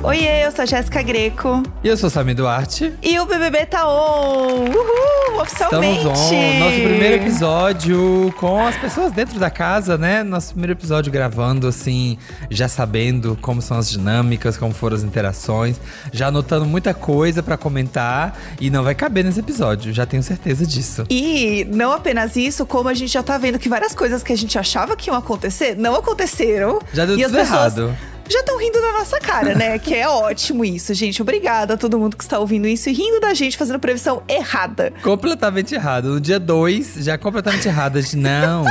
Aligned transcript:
Oiê, 0.00 0.46
eu 0.46 0.52
sou 0.52 0.62
a 0.62 0.66
Jéssica 0.66 1.02
Greco. 1.02 1.60
E 1.82 1.88
eu 1.88 1.96
sou 1.96 2.08
Samir 2.08 2.36
Duarte. 2.36 2.94
E 3.02 3.18
o 3.18 3.26
BBB 3.26 3.66
tá 3.66 3.86
on! 3.88 4.66
Uhul! 4.70 5.40
Oficialmente! 5.40 5.98
Estamos 5.98 6.20
on. 6.20 6.58
Nosso 6.60 6.76
primeiro 6.76 7.16
episódio 7.16 8.32
com 8.38 8.64
as 8.64 8.76
pessoas 8.76 9.10
dentro 9.10 9.40
da 9.40 9.50
casa, 9.50 9.98
né? 9.98 10.22
Nosso 10.22 10.50
primeiro 10.50 10.72
episódio 10.72 11.10
gravando, 11.10 11.66
assim, 11.66 12.16
já 12.48 12.68
sabendo 12.68 13.36
como 13.42 13.60
são 13.60 13.76
as 13.76 13.90
dinâmicas, 13.90 14.56
como 14.56 14.72
foram 14.72 14.96
as 14.96 15.02
interações. 15.02 15.80
Já 16.12 16.28
anotando 16.28 16.64
muita 16.64 16.94
coisa 16.94 17.42
para 17.42 17.56
comentar. 17.56 18.38
E 18.60 18.70
não 18.70 18.84
vai 18.84 18.94
caber 18.94 19.24
nesse 19.24 19.40
episódio, 19.40 19.92
já 19.92 20.06
tenho 20.06 20.22
certeza 20.22 20.64
disso. 20.64 21.04
E 21.10 21.66
não 21.72 21.92
apenas 21.92 22.36
isso, 22.36 22.64
como 22.64 22.88
a 22.88 22.94
gente 22.94 23.12
já 23.12 23.22
tá 23.22 23.36
vendo 23.36 23.58
que 23.58 23.68
várias 23.68 23.94
coisas 23.94 24.22
que 24.22 24.32
a 24.32 24.36
gente 24.36 24.56
achava 24.56 24.96
que 24.96 25.10
iam 25.10 25.16
acontecer, 25.16 25.74
não 25.76 25.96
aconteceram. 25.96 26.78
Já 26.94 27.04
deu 27.04 27.18
e 27.18 27.24
tudo 27.24 27.38
errado 27.38 27.96
já 28.28 28.40
estão 28.40 28.58
rindo 28.58 28.80
da 28.80 28.92
nossa 28.92 29.18
cara, 29.20 29.54
né? 29.54 29.78
que 29.78 29.94
é 29.94 30.08
ótimo 30.08 30.64
isso, 30.64 30.92
gente. 30.94 31.22
Obrigada 31.22 31.74
a 31.74 31.76
todo 31.76 31.98
mundo 31.98 32.16
que 32.16 32.22
está 32.22 32.38
ouvindo 32.38 32.66
isso 32.66 32.88
e 32.88 32.92
rindo 32.92 33.20
da 33.20 33.34
gente, 33.34 33.56
fazendo 33.56 33.78
previsão 33.78 34.22
errada. 34.28 34.92
Completamente 35.02 35.74
errado. 35.74 36.08
No 36.14 36.20
dia 36.20 36.38
2, 36.38 36.96
já 36.98 37.16
completamente 37.16 37.66
errada. 37.68 38.02
De 38.02 38.16
não, 38.16 38.64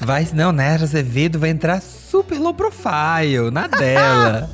vai, 0.00 0.26
não, 0.32 0.52
né? 0.52 0.74
Azevedo 0.74 1.38
vai 1.38 1.50
entrar 1.50 1.80
super 1.80 2.38
low 2.38 2.54
profile, 2.54 3.50
na 3.50 3.66
dela. 3.66 4.50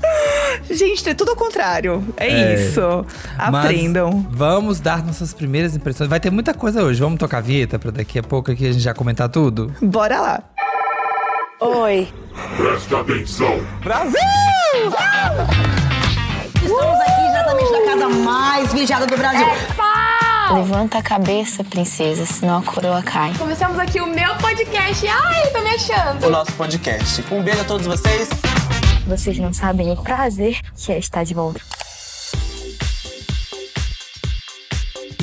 Gente, 0.71 1.09
é 1.09 1.15
tudo 1.15 1.31
ao 1.31 1.37
contrário. 1.37 2.05
É, 2.17 2.29
é 2.29 2.55
isso. 2.55 3.05
Aprendam. 3.39 4.27
vamos 4.31 4.81
dar 4.81 5.05
nossas 5.05 5.33
primeiras 5.33 5.75
impressões. 5.75 6.09
Vai 6.09 6.21
ter 6.21 6.31
muita 6.31 6.55
coisa 6.55 6.83
hoje. 6.83 7.01
Vamos 7.01 7.19
tocar 7.19 7.39
a 7.39 7.41
vinheta 7.41 7.79
pra 7.79 7.91
daqui 7.91 8.19
a 8.19 8.23
pouco 8.23 8.51
aqui 8.51 8.67
a 8.67 8.73
gente 8.73 8.83
já 8.83 8.95
comentar 8.95 9.29
tudo? 9.29 9.75
Bora 9.83 10.21
lá. 10.21 10.43
Oi. 11.61 12.09
Preste 12.57 12.95
atenção. 12.95 13.61
Brasil! 13.83 14.50
Estamos 16.63 17.01
aqui 17.01 17.27
exatamente 17.29 17.73
na 17.73 17.85
casa 17.85 18.09
mais 18.09 18.73
vigiada 18.73 19.07
do 19.07 19.17
Brasil. 19.17 19.47
É 19.47 20.53
Levanta 20.53 20.99
a 20.99 21.03
cabeça, 21.03 21.65
princesa, 21.65 22.25
senão 22.25 22.59
a 22.59 22.63
coroa 22.63 23.03
cai. 23.03 23.33
Começamos 23.37 23.79
aqui 23.79 24.01
o 24.01 24.07
meu 24.07 24.35
podcast. 24.37 25.07
Ai, 25.09 25.51
tô 25.51 25.61
me 25.61 25.71
achando. 25.71 26.27
O 26.27 26.31
nosso 26.31 26.53
podcast. 26.53 27.25
Um 27.33 27.43
beijo 27.43 27.61
a 27.61 27.65
todos 27.65 27.87
vocês. 27.87 28.29
Vocês 29.07 29.39
não 29.39 29.53
sabem 29.53 29.91
o 29.91 29.97
prazer 29.97 30.61
que 30.77 30.93
é 30.93 30.99
estar 30.99 31.25
de 31.25 31.35
volta. 31.35 31.61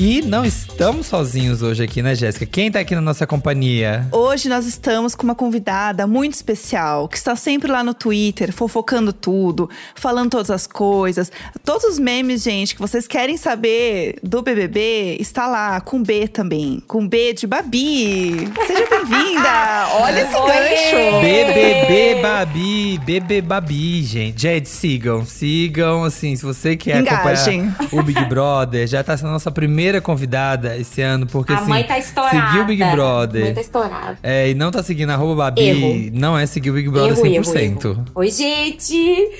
E 0.00 0.22
não 0.22 0.44
estamos 0.44 1.08
sozinhos 1.08 1.60
hoje 1.60 1.82
aqui, 1.82 2.00
né, 2.00 2.14
Jéssica? 2.14 2.46
Quem 2.46 2.70
tá 2.70 2.78
aqui 2.78 2.94
na 2.94 3.00
nossa 3.00 3.26
companhia? 3.26 4.06
Hoje 4.12 4.48
nós 4.48 4.64
estamos 4.64 5.12
com 5.12 5.24
uma 5.24 5.34
convidada 5.34 6.06
muito 6.06 6.34
especial, 6.34 7.08
que 7.08 7.16
está 7.16 7.34
sempre 7.34 7.68
lá 7.68 7.82
no 7.82 7.92
Twitter, 7.92 8.52
fofocando 8.52 9.12
tudo, 9.12 9.68
falando 9.96 10.30
todas 10.30 10.52
as 10.52 10.68
coisas. 10.68 11.32
Todos 11.64 11.82
os 11.82 11.98
memes, 11.98 12.44
gente, 12.44 12.76
que 12.76 12.80
vocês 12.80 13.08
querem 13.08 13.36
saber 13.36 14.20
do 14.22 14.40
BBB, 14.40 15.16
está 15.18 15.48
lá, 15.48 15.80
com 15.80 16.00
B 16.00 16.28
também. 16.28 16.80
Com 16.86 17.08
B 17.08 17.32
de 17.32 17.48
Babi. 17.48 18.48
Seja 18.68 18.86
bem-vinda! 18.88 19.88
Olha 19.98 20.20
esse 20.20 20.32
gancho! 20.32 21.20
BBB 21.20 22.22
Babi, 22.22 22.98
BBB 22.98 23.42
Babi, 23.42 24.04
gente. 24.04 24.40
Gente, 24.42 24.68
sigam, 24.68 25.26
sigam, 25.26 26.04
assim, 26.04 26.36
se 26.36 26.44
você 26.44 26.76
quer 26.76 27.00
Engajem. 27.00 27.74
acompanhar 27.74 27.88
o 27.90 28.02
Big 28.04 28.24
Brother, 28.26 28.86
já 28.86 29.02
tá 29.02 29.16
sendo 29.16 29.30
a 29.30 29.32
nossa 29.32 29.50
primeira 29.50 29.87
primeira 29.88 30.00
convidada 30.00 30.76
esse 30.76 31.00
ano, 31.00 31.26
porque 31.26 31.52
a 31.52 31.56
assim. 31.56 31.68
Mãe 31.68 31.84
tá 31.84 31.98
estourada. 31.98 32.46
Seguiu 32.46 32.62
o 32.62 32.66
Big 32.66 32.84
Brother. 32.84 33.42
A 33.42 33.44
mãe 33.46 33.54
tá 33.54 33.60
estourada. 33.60 34.18
É, 34.22 34.50
e 34.50 34.54
não 34.54 34.70
tá 34.70 34.82
seguindo 34.82 35.10
arroba 35.10 35.34
Babi. 35.34 35.62
Erro. 35.62 36.10
Não 36.12 36.38
é 36.38 36.46
seguir 36.46 36.70
o 36.70 36.74
Big 36.74 36.88
Brother 36.88 37.12
erro, 37.12 37.44
100%. 37.44 37.56
Erro, 37.56 37.90
erro. 37.92 38.04
Oi, 38.14 38.30
gente! 38.30 39.30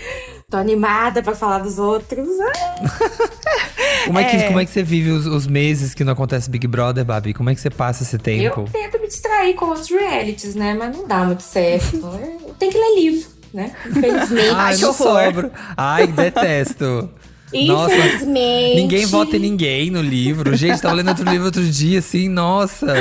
Tô 0.50 0.56
animada 0.56 1.22
pra 1.22 1.34
falar 1.34 1.58
dos 1.58 1.78
outros. 1.78 2.26
como, 4.06 4.18
é 4.18 4.24
que, 4.24 4.36
é. 4.36 4.46
como 4.46 4.60
é 4.60 4.64
que 4.64 4.70
você 4.70 4.82
vive 4.82 5.10
os, 5.10 5.26
os, 5.26 5.46
meses 5.46 5.92
que 5.92 6.02
não 6.02 6.14
acontece 6.14 6.48
Big 6.48 6.66
Brother, 6.66 7.04
Babi? 7.04 7.34
Como 7.34 7.50
é 7.50 7.54
que 7.54 7.60
você 7.60 7.68
passa 7.68 8.02
esse 8.02 8.16
tempo? 8.16 8.60
Eu 8.60 8.64
tento 8.64 8.98
me 8.98 9.06
distrair 9.06 9.54
com 9.54 9.70
os 9.70 9.90
realities, 9.90 10.54
né? 10.54 10.74
Mas 10.78 10.96
não 10.96 11.06
dá 11.06 11.24
muito 11.24 11.42
certo. 11.42 12.00
Tem 12.58 12.70
que 12.70 12.78
ler 12.78 12.94
livro, 12.94 13.28
né? 13.52 13.72
Infelizmente. 13.86 14.54
Ai, 14.54 14.76
que 14.76 14.84
horror. 14.86 15.50
Ai, 15.76 16.06
detesto. 16.06 17.10
Infelizmente. 17.52 17.66
Nossa, 17.66 18.74
ninguém 18.74 19.06
vota 19.06 19.36
em 19.36 19.40
ninguém 19.40 19.90
no 19.90 20.02
livro. 20.02 20.54
Gente, 20.56 20.80
tava 20.80 20.94
lendo 20.94 21.08
outro 21.08 21.28
livro 21.28 21.46
outro 21.46 21.64
dia, 21.64 21.98
assim, 21.98 22.28
nossa. 22.28 22.94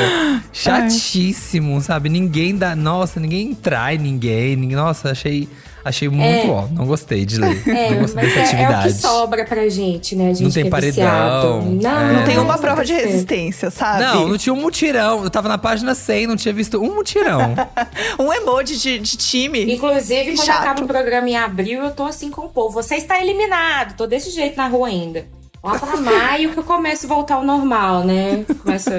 Chatíssimo, 0.53 1.75
Ai. 1.75 1.81
sabe? 1.81 2.09
Ninguém 2.09 2.55
dá. 2.55 2.75
Nossa, 2.75 3.19
ninguém 3.19 3.53
trai 3.53 3.97
ninguém. 3.97 4.55
Nossa, 4.55 5.11
achei 5.11 5.47
Achei 5.87 6.09
muito 6.09 6.47
é. 6.47 6.49
ó, 6.49 6.67
não 6.69 6.85
gostei 6.85 7.25
de 7.25 7.39
ler. 7.39 7.63
É, 7.65 7.91
não 7.91 8.01
gostei 8.01 8.25
dessa 8.25 8.41
atividade. 8.41 8.73
É, 8.73 8.75
é 8.75 8.91
o 8.91 8.93
que 8.93 9.01
sobra 9.01 9.45
pra 9.45 9.69
gente, 9.69 10.15
né? 10.17 10.31
A 10.31 10.33
gente 10.33 10.43
não 10.43 10.51
tem 10.51 10.67
é 10.67 10.69
paredão. 10.69 11.61
Não, 11.61 11.99
é. 11.99 12.13
não 12.13 12.25
tem 12.25 12.37
uma 12.37 12.57
prova 12.57 12.83
de 12.83 12.91
resistência, 12.91 13.71
sabe? 13.71 14.03
Não, 14.03 14.27
não 14.27 14.37
tinha 14.37 14.53
um 14.53 14.59
mutirão. 14.59 15.23
Eu 15.23 15.29
tava 15.29 15.47
na 15.47 15.57
página 15.57 15.95
100, 15.95 16.27
não 16.27 16.35
tinha 16.35 16.53
visto 16.53 16.77
um 16.77 16.93
mutirão. 16.93 17.55
um 18.19 18.33
emoji 18.33 18.75
de, 18.75 18.99
de 18.99 19.15
time. 19.15 19.73
Inclusive, 19.73 20.35
quando 20.35 20.45
Chato. 20.45 20.61
acaba 20.61 20.83
o 20.83 20.87
programa 20.87 21.29
em 21.29 21.37
abril, 21.37 21.81
eu 21.81 21.91
tô 21.91 22.03
assim 22.03 22.29
com 22.29 22.41
o 22.41 22.49
povo. 22.49 22.81
Você 22.81 22.95
está 22.95 23.21
eliminado. 23.21 23.95
Tô 23.95 24.05
desse 24.05 24.29
jeito 24.31 24.57
na 24.57 24.67
rua 24.67 24.89
ainda. 24.89 25.25
Lá 25.63 25.79
pra 25.79 25.95
maio 25.97 26.51
que 26.51 26.59
eu 26.59 26.63
começo 26.63 27.05
a 27.05 27.09
voltar 27.09 27.35
ao 27.35 27.45
normal, 27.45 28.03
né? 28.03 28.43
Começo 28.61 28.89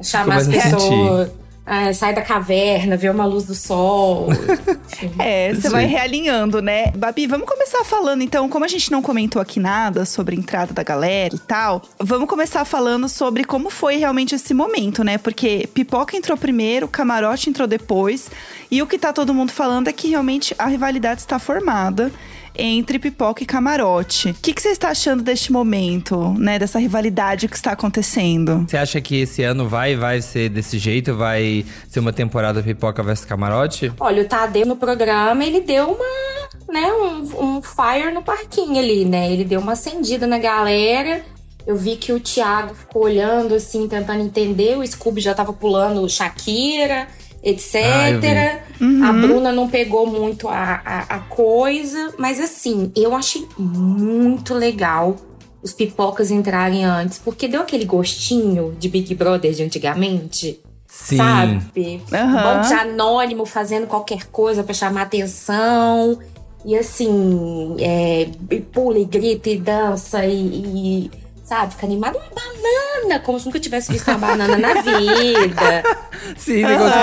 a 0.00 0.02
chamar 0.02 0.36
as 0.36 0.48
pessoas. 0.48 1.43
Ah, 1.66 1.92
sai 1.94 2.14
da 2.14 2.20
caverna, 2.20 2.94
vê 2.94 3.08
uma 3.08 3.24
luz 3.24 3.44
do 3.44 3.54
sol. 3.54 4.28
é, 5.18 5.54
você 5.54 5.70
vai 5.70 5.86
realinhando, 5.86 6.60
né? 6.60 6.92
Babi, 6.94 7.26
vamos 7.26 7.48
começar 7.48 7.82
falando 7.84 8.22
então, 8.22 8.50
como 8.50 8.66
a 8.66 8.68
gente 8.68 8.92
não 8.92 9.00
comentou 9.00 9.40
aqui 9.40 9.58
nada 9.58 10.04
sobre 10.04 10.36
a 10.36 10.38
entrada 10.38 10.74
da 10.74 10.82
galera 10.82 11.34
e 11.34 11.38
tal, 11.38 11.80
vamos 11.98 12.28
começar 12.28 12.66
falando 12.66 13.08
sobre 13.08 13.44
como 13.44 13.70
foi 13.70 13.96
realmente 13.96 14.34
esse 14.34 14.52
momento, 14.52 15.02
né? 15.02 15.16
Porque 15.16 15.66
Pipoca 15.72 16.14
entrou 16.14 16.36
primeiro, 16.36 16.86
Camarote 16.86 17.48
entrou 17.48 17.66
depois, 17.66 18.30
e 18.70 18.82
o 18.82 18.86
que 18.86 18.98
tá 18.98 19.10
todo 19.10 19.32
mundo 19.32 19.50
falando 19.50 19.88
é 19.88 19.92
que 19.92 20.08
realmente 20.08 20.54
a 20.58 20.66
rivalidade 20.66 21.20
está 21.20 21.38
formada 21.38 22.12
entre 22.56 22.98
pipoca 22.98 23.42
e 23.42 23.46
camarote. 23.46 24.30
O 24.30 24.34
que, 24.34 24.52
que 24.52 24.62
você 24.62 24.68
está 24.68 24.90
achando 24.90 25.22
deste 25.22 25.52
momento, 25.52 26.34
né? 26.38 26.58
Dessa 26.58 26.78
rivalidade 26.78 27.48
que 27.48 27.56
está 27.56 27.72
acontecendo? 27.72 28.64
Você 28.68 28.76
acha 28.76 29.00
que 29.00 29.20
esse 29.20 29.42
ano 29.42 29.68
vai, 29.68 29.96
vai 29.96 30.22
ser 30.22 30.48
desse 30.48 30.78
jeito? 30.78 31.14
Vai 31.14 31.64
ser 31.88 32.00
uma 32.00 32.12
temporada 32.12 32.62
pipoca 32.62 33.02
versus 33.02 33.24
camarote? 33.24 33.92
Olha, 33.98 34.22
o 34.22 34.26
Tadeu 34.26 34.66
no 34.66 34.76
programa, 34.76 35.44
ele 35.44 35.60
deu 35.60 35.86
uma, 35.86 36.72
né, 36.72 36.92
um, 36.92 37.56
um 37.56 37.62
fire 37.62 38.12
no 38.12 38.22
parquinho 38.22 38.78
ali, 38.78 39.04
né? 39.04 39.32
Ele 39.32 39.44
deu 39.44 39.60
uma 39.60 39.72
acendida 39.72 40.26
na 40.26 40.38
galera. 40.38 41.22
Eu 41.66 41.76
vi 41.76 41.96
que 41.96 42.12
o 42.12 42.20
Thiago 42.20 42.74
ficou 42.74 43.04
olhando 43.04 43.54
assim, 43.54 43.88
tentando 43.88 44.22
entender. 44.22 44.76
O 44.76 44.86
Scooby 44.86 45.20
já 45.20 45.34
tava 45.34 45.52
pulando 45.52 46.08
Shakira 46.08 47.08
etc. 47.44 47.76
Ah, 47.84 48.62
uhum. 48.80 49.04
A 49.04 49.12
Bruna 49.12 49.52
não 49.52 49.68
pegou 49.68 50.06
muito 50.06 50.48
a, 50.48 50.80
a, 50.84 50.98
a, 51.16 51.18
coisa, 51.20 52.14
mas 52.18 52.40
assim, 52.40 52.90
eu 52.96 53.14
achei 53.14 53.46
muito 53.58 54.54
legal 54.54 55.16
os 55.62 55.72
pipocas 55.72 56.30
entrarem 56.30 56.84
antes, 56.84 57.18
porque 57.18 57.46
deu 57.46 57.60
aquele 57.60 57.84
gostinho 57.84 58.74
de 58.78 58.88
Big 58.88 59.14
Brother 59.14 59.52
de 59.52 59.62
antigamente. 59.62 60.60
Sim. 60.86 61.16
Sabe? 61.16 61.54
Uhum. 61.76 62.18
Um 62.18 62.56
monte 62.56 62.68
de 62.68 62.74
anônimo 62.74 63.44
fazendo 63.44 63.86
qualquer 63.86 64.26
coisa 64.26 64.62
para 64.62 64.72
chamar 64.72 65.02
atenção. 65.02 66.18
E 66.64 66.76
assim, 66.76 67.76
é, 67.80 68.28
pula 68.72 68.98
e 68.98 69.04
grita 69.04 69.50
e 69.50 69.58
dança 69.58 70.24
e, 70.24 71.10
e 71.10 71.10
sabe? 71.44 71.72
Fica 71.72 71.86
animado. 71.86 72.16
Uma 72.16 72.28
banana, 72.28 72.83
como 73.22 73.38
se 73.38 73.46
nunca 73.46 73.60
tivesse 73.60 73.92
visto 73.92 74.08
uma 74.08 74.18
banana 74.18 74.56
na 74.56 74.82
vida. 74.82 75.82
Sim, 76.36 76.62
negócio 76.62 77.00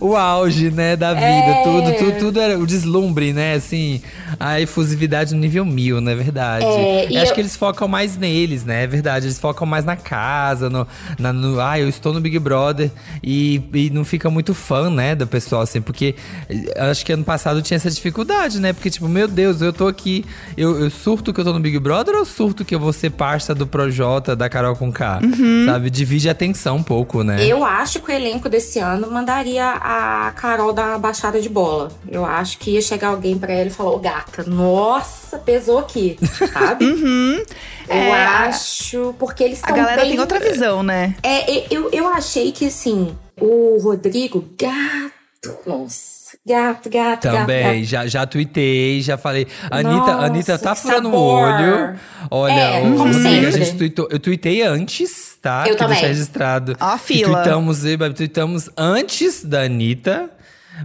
uhum. 0.00 0.08
o 0.08 0.16
auge, 0.16 0.70
né, 0.70 0.96
da 0.96 1.14
vida. 1.14 1.26
É. 1.26 1.62
Tudo, 1.62 1.92
tudo, 1.98 2.18
tudo 2.18 2.40
era 2.40 2.58
o 2.58 2.66
deslumbre, 2.66 3.32
né? 3.32 3.54
Assim, 3.54 4.02
a 4.38 4.60
efusividade 4.60 5.34
no 5.34 5.40
nível 5.40 5.64
mil, 5.64 6.00
não 6.00 6.12
é 6.12 6.14
verdade? 6.14 6.64
É, 6.64 7.20
acho 7.20 7.32
eu... 7.32 7.34
que 7.34 7.40
eles 7.40 7.56
focam 7.56 7.88
mais 7.88 8.16
neles, 8.16 8.64
né? 8.64 8.84
É 8.84 8.86
verdade. 8.86 9.26
Eles 9.26 9.38
focam 9.38 9.66
mais 9.66 9.84
na 9.84 9.96
casa, 9.96 10.68
no, 10.68 10.86
na, 11.18 11.32
no 11.32 11.60
ah, 11.60 11.78
eu 11.78 11.88
estou 11.88 12.12
no 12.12 12.20
Big 12.20 12.38
Brother 12.38 12.90
e, 13.22 13.62
e 13.72 13.90
não 13.90 14.04
fica 14.04 14.30
muito 14.30 14.54
fã, 14.54 14.90
né, 14.90 15.14
do 15.14 15.26
pessoal, 15.26 15.62
assim, 15.62 15.80
porque 15.80 16.14
eh, 16.48 16.90
acho 16.90 17.04
que 17.04 17.12
ano 17.12 17.24
passado 17.24 17.60
tinha 17.62 17.76
essa 17.76 17.90
dificuldade, 17.90 18.60
né? 18.60 18.72
Porque, 18.72 18.90
tipo, 18.90 19.08
meu 19.08 19.28
Deus, 19.28 19.60
eu 19.60 19.72
tô 19.72 19.86
aqui, 19.86 20.24
eu, 20.56 20.78
eu 20.80 20.90
surto 20.90 21.32
que 21.32 21.40
eu 21.40 21.44
tô 21.44 21.52
no 21.52 21.60
Big 21.60 21.78
Brother 21.78 22.14
ou 22.16 22.24
surto 22.24 22.64
que 22.64 22.74
eu 22.74 22.80
vou 22.80 22.92
ser 22.92 23.10
parça 23.10 23.54
do 23.54 23.66
Projota 23.66 24.36
da 24.36 24.48
Carol 24.48 24.76
com 24.76 24.92
K? 24.92 25.20
Uhum. 25.36 25.66
sabe? 25.66 25.90
Divide 25.90 26.28
a 26.28 26.32
atenção 26.32 26.76
um 26.76 26.82
pouco, 26.82 27.22
né? 27.22 27.44
Eu 27.44 27.64
acho 27.64 28.00
que 28.00 28.10
o 28.10 28.14
elenco 28.14 28.48
desse 28.48 28.78
ano 28.78 29.10
mandaria 29.10 29.68
a 29.68 30.32
Carol 30.36 30.72
da 30.72 30.98
Baixada 30.98 31.40
de 31.40 31.48
Bola. 31.48 31.90
Eu 32.08 32.24
acho 32.24 32.58
que 32.58 32.72
ia 32.72 32.82
chegar 32.82 33.08
alguém 33.08 33.38
para 33.38 33.52
ela 33.52 33.68
e 33.68 33.70
falar, 33.70 33.90
ô 33.90 33.98
gata, 33.98 34.44
nossa, 34.44 35.38
pesou 35.38 35.78
aqui, 35.78 36.18
sabe? 36.52 36.84
uhum. 36.84 37.42
Eu 37.88 37.96
é, 37.96 38.26
acho, 38.26 39.14
porque 39.18 39.42
eles 39.42 39.62
A 39.62 39.72
galera 39.72 40.02
bem... 40.02 40.10
tem 40.12 40.20
outra 40.20 40.38
visão, 40.38 40.82
né? 40.82 41.14
É, 41.22 41.66
eu, 41.74 41.90
eu 41.90 42.06
achei 42.08 42.52
que, 42.52 42.66
assim, 42.66 43.16
o 43.40 43.78
Rodrigo, 43.82 44.44
gato, 44.58 45.17
nossa 45.66 46.18
Gato, 46.46 46.90
gato, 46.90 47.22
Também, 47.22 47.62
gato, 47.62 47.74
gato. 47.74 47.84
já, 47.84 48.06
já 48.06 48.26
tuitei, 48.26 49.00
já 49.00 49.16
falei. 49.16 49.46
Anitta, 49.70 50.12
Nossa, 50.12 50.26
Anitta 50.26 50.58
tá 50.58 50.74
furando 50.74 51.08
o 51.10 51.14
olho. 51.14 51.98
Olha, 52.30 52.52
é, 52.52 52.82
o, 52.86 52.96
como 52.96 53.12
sempre. 53.14 53.46
a 53.46 53.50
gente 53.50 53.76
tweetou, 53.76 54.08
eu 54.10 54.18
tuitei 54.18 54.62
antes, 54.62 55.38
tá? 55.40 55.64
Eu 55.66 55.72
que 55.72 55.78
também. 55.78 56.00
registrado. 56.00 56.76
Ó 56.80 56.84
a 56.84 56.98
fila. 56.98 57.42
Tuitamos, 57.42 57.82
tuitamos 58.14 58.70
antes 58.76 59.44
da 59.44 59.62
Anitta. 59.62 60.30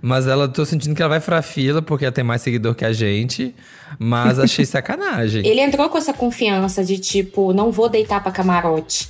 Mas 0.02 0.28
ela, 0.28 0.48
tô 0.48 0.66
sentindo 0.66 0.96
que 0.96 1.02
ela 1.02 1.10
vai 1.10 1.20
pra 1.20 1.42
fila, 1.42 1.82
porque 1.82 2.06
ela 2.06 2.12
tem 2.12 2.24
mais 2.24 2.42
seguidor 2.42 2.74
que 2.74 2.84
a 2.84 2.94
gente. 2.94 3.54
Mas 4.00 4.40
achei 4.40 4.66
sacanagem. 4.66 5.46
Ele 5.46 5.62
entrou 5.62 5.88
com 5.90 5.98
essa 5.98 6.14
confiança 6.14 6.84
de 6.84 6.98
tipo, 6.98 7.54
não 7.54 7.72
vou 7.72 7.90
deitar 7.90 8.22
pra 8.24 8.32
camarote. 8.32 9.10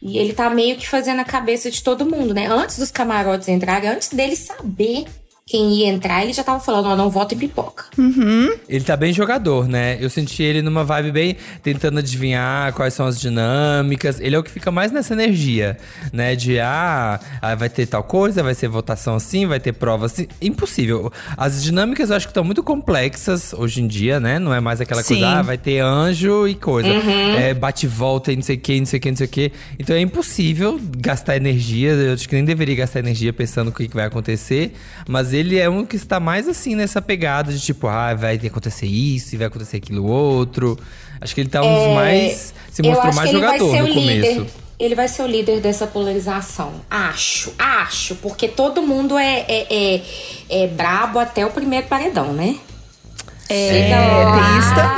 E 0.00 0.16
ele 0.18 0.32
tá 0.32 0.48
meio 0.48 0.76
que 0.76 0.88
fazendo 0.88 1.20
a 1.20 1.24
cabeça 1.24 1.70
de 1.70 1.82
todo 1.82 2.06
mundo, 2.06 2.32
né? 2.32 2.46
Antes 2.46 2.78
dos 2.78 2.90
camarotes 2.90 3.48
entrarem, 3.48 3.90
antes 3.90 4.10
dele 4.10 4.36
saber 4.36 5.06
quem 5.48 5.76
ia 5.76 5.88
entrar, 5.88 6.22
ele 6.22 6.34
já 6.34 6.44
tava 6.44 6.60
falando, 6.60 6.88
ó, 6.88 6.96
não 6.96 7.08
voto 7.08 7.34
em 7.34 7.38
pipoca. 7.38 7.86
Uhum. 7.96 8.54
Ele 8.68 8.84
tá 8.84 8.94
bem 8.98 9.14
jogador, 9.14 9.66
né? 9.66 9.96
Eu 9.98 10.10
senti 10.10 10.42
ele 10.42 10.60
numa 10.60 10.84
vibe 10.84 11.10
bem 11.10 11.36
tentando 11.62 12.00
adivinhar 12.00 12.74
quais 12.74 12.92
são 12.92 13.06
as 13.06 13.18
dinâmicas. 13.18 14.20
Ele 14.20 14.36
é 14.36 14.38
o 14.38 14.42
que 14.42 14.50
fica 14.50 14.70
mais 14.70 14.92
nessa 14.92 15.14
energia, 15.14 15.78
né? 16.12 16.36
De 16.36 16.60
ah, 16.60 17.18
ah 17.40 17.54
vai 17.54 17.70
ter 17.70 17.86
tal 17.86 18.02
coisa, 18.02 18.42
vai 18.42 18.54
ser 18.54 18.68
votação 18.68 19.14
assim, 19.14 19.46
vai 19.46 19.58
ter 19.58 19.72
prova 19.72 20.04
assim. 20.04 20.28
Impossível. 20.42 21.10
As 21.34 21.62
dinâmicas 21.62 22.10
eu 22.10 22.16
acho 22.16 22.26
que 22.26 22.30
estão 22.30 22.44
muito 22.44 22.62
complexas 22.62 23.54
hoje 23.54 23.80
em 23.80 23.86
dia, 23.86 24.20
né? 24.20 24.38
Não 24.38 24.52
é 24.52 24.60
mais 24.60 24.82
aquela 24.82 25.02
Sim. 25.02 25.14
coisa, 25.14 25.28
ah, 25.28 25.42
vai 25.42 25.56
ter 25.56 25.78
anjo 25.80 26.46
e 26.46 26.54
coisa. 26.54 26.90
Uhum. 26.90 27.34
É, 27.36 27.54
bate 27.54 27.86
e 27.86 27.88
volta 27.88 28.30
e 28.30 28.36
não 28.36 28.42
sei 28.42 28.56
o 28.56 28.60
que, 28.60 28.78
não 28.78 28.86
sei 28.86 28.98
o 28.98 29.00
que, 29.00 29.10
não 29.10 29.16
sei 29.16 29.26
o 29.26 29.30
que. 29.30 29.52
Então 29.78 29.96
é 29.96 30.00
impossível 30.00 30.78
gastar 30.98 31.36
energia. 31.36 31.92
Eu 31.92 32.12
acho 32.12 32.28
que 32.28 32.34
nem 32.34 32.44
deveria 32.44 32.76
gastar 32.76 32.98
energia 32.98 33.32
pensando 33.32 33.68
o 33.68 33.72
que 33.72 33.88
vai 33.88 34.04
acontecer. 34.04 34.74
Mas 35.08 35.37
ele 35.38 35.58
é 35.58 35.68
um 35.68 35.84
que 35.84 35.96
está 35.96 36.18
mais 36.18 36.48
assim 36.48 36.74
nessa 36.74 37.00
pegada 37.00 37.52
de 37.52 37.60
tipo, 37.60 37.86
ah, 37.86 38.14
vai 38.14 38.36
acontecer 38.36 38.86
isso 38.86 39.34
e 39.34 39.38
vai 39.38 39.46
acontecer 39.46 39.76
aquilo 39.76 40.06
outro. 40.06 40.78
Acho 41.20 41.34
que 41.34 41.40
ele 41.40 41.48
tá 41.48 41.62
um 41.62 41.74
dos 41.74 41.84
É, 41.84 41.94
mais. 41.94 42.54
Se 42.70 42.82
mostrou 42.82 43.14
mais 43.14 43.30
jogador 43.30 43.76
no 43.76 43.94
começo. 43.94 44.40
Líder. 44.40 44.46
Ele 44.78 44.94
vai 44.94 45.08
ser 45.08 45.22
o 45.22 45.26
líder 45.26 45.60
dessa 45.60 45.88
polarização. 45.88 46.72
Acho, 46.88 47.52
acho. 47.58 48.14
Porque 48.16 48.46
todo 48.46 48.80
mundo 48.80 49.18
é, 49.18 49.44
é, 49.48 49.66
é, 49.70 50.02
é 50.48 50.66
brabo 50.68 51.18
até 51.18 51.44
o 51.44 51.50
primeiro 51.50 51.88
paredão, 51.88 52.32
né? 52.32 52.56
É, 53.48 53.68
tem 53.70 54.58
isso 54.58 54.76
lá. 54.76 54.94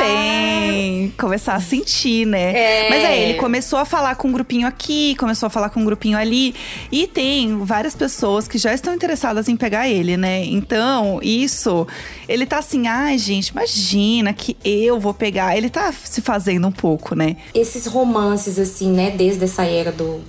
Começar 1.08 1.55
a 1.55 1.61
sentir, 1.61 2.26
né? 2.26 2.52
É. 2.52 2.91
Mas 2.91 3.05
é, 3.05 3.19
ele 3.19 3.35
começou 3.35 3.79
a 3.79 3.85
falar 3.85 4.14
com 4.17 4.29
um 4.29 4.32
grupinho 4.32 4.67
aqui, 4.67 5.14
começou 5.17 5.47
a 5.47 5.50
falar 5.50 5.70
com 5.70 5.81
um 5.81 5.85
grupinho 5.85 6.19
ali. 6.19 6.55
E 6.91 7.06
tem 7.06 7.58
várias 7.64 7.94
pessoas 7.94 8.47
que 8.47 8.58
já 8.58 8.75
estão 8.75 8.94
interessadas 8.94 9.49
em 9.49 9.56
pegar 9.56 9.88
ele, 9.88 10.17
né? 10.17 10.44
Então, 10.44 11.20
isso. 11.23 11.87
Ele 12.29 12.47
tá 12.47 12.58
assim, 12.58 12.87
ai, 12.87 13.19
gente, 13.19 13.49
imagina 13.49 14.32
que 14.32 14.56
eu 14.64 14.99
vou 14.99 15.14
pegar. 15.14 15.56
Ele 15.56 15.70
tá 15.70 15.93
se 15.93 16.20
fazendo 16.20 16.67
um 16.67 16.73
pouco, 16.73 17.14
né? 17.14 17.37
Esses 17.55 17.87
romances, 17.87 18.58
assim, 18.58 18.91
né? 18.91 19.11
Desde 19.11 19.44
essa 19.44 19.64
era 19.64 19.93
do 19.93 20.20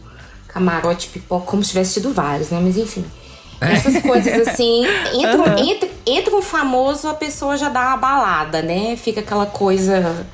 camarote 0.47 1.07
pipoca, 1.07 1.45
como 1.45 1.63
se 1.63 1.69
tivesse 1.69 1.93
tido 1.95 2.13
vários, 2.13 2.49
né? 2.49 2.59
Mas 2.61 2.77
enfim. 2.77 3.05
Essas 3.61 4.01
coisas 4.01 4.47
assim, 4.47 4.85
entra, 5.13 5.33
Aham. 5.33 5.59
entra, 5.59 5.89
entra 6.05 6.35
um 6.35 6.41
famoso, 6.41 7.07
a 7.07 7.13
pessoa 7.13 7.55
já 7.55 7.69
dá 7.69 7.89
uma 7.89 7.97
balada, 7.97 8.61
né? 8.61 8.95
Fica 8.95 9.19
aquela 9.19 9.45
coisa. 9.45 10.25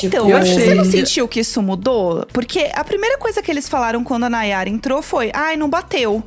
Tipo, 0.00 0.06
Então, 0.06 0.28
Eu 0.30 0.38
você 0.44 0.74
não 0.74 0.84
sentiu 0.84 1.26
que 1.26 1.40
isso 1.40 1.62
mudou? 1.62 2.26
Porque 2.32 2.70
a 2.74 2.84
primeira 2.84 3.18
coisa 3.18 3.42
que 3.42 3.50
eles 3.50 3.68
falaram 3.68 4.04
quando 4.04 4.24
a 4.24 4.30
Nayara 4.30 4.68
entrou 4.68 5.00
foi: 5.02 5.30
ai, 5.34 5.56
não 5.56 5.68
bateu. 5.68 6.22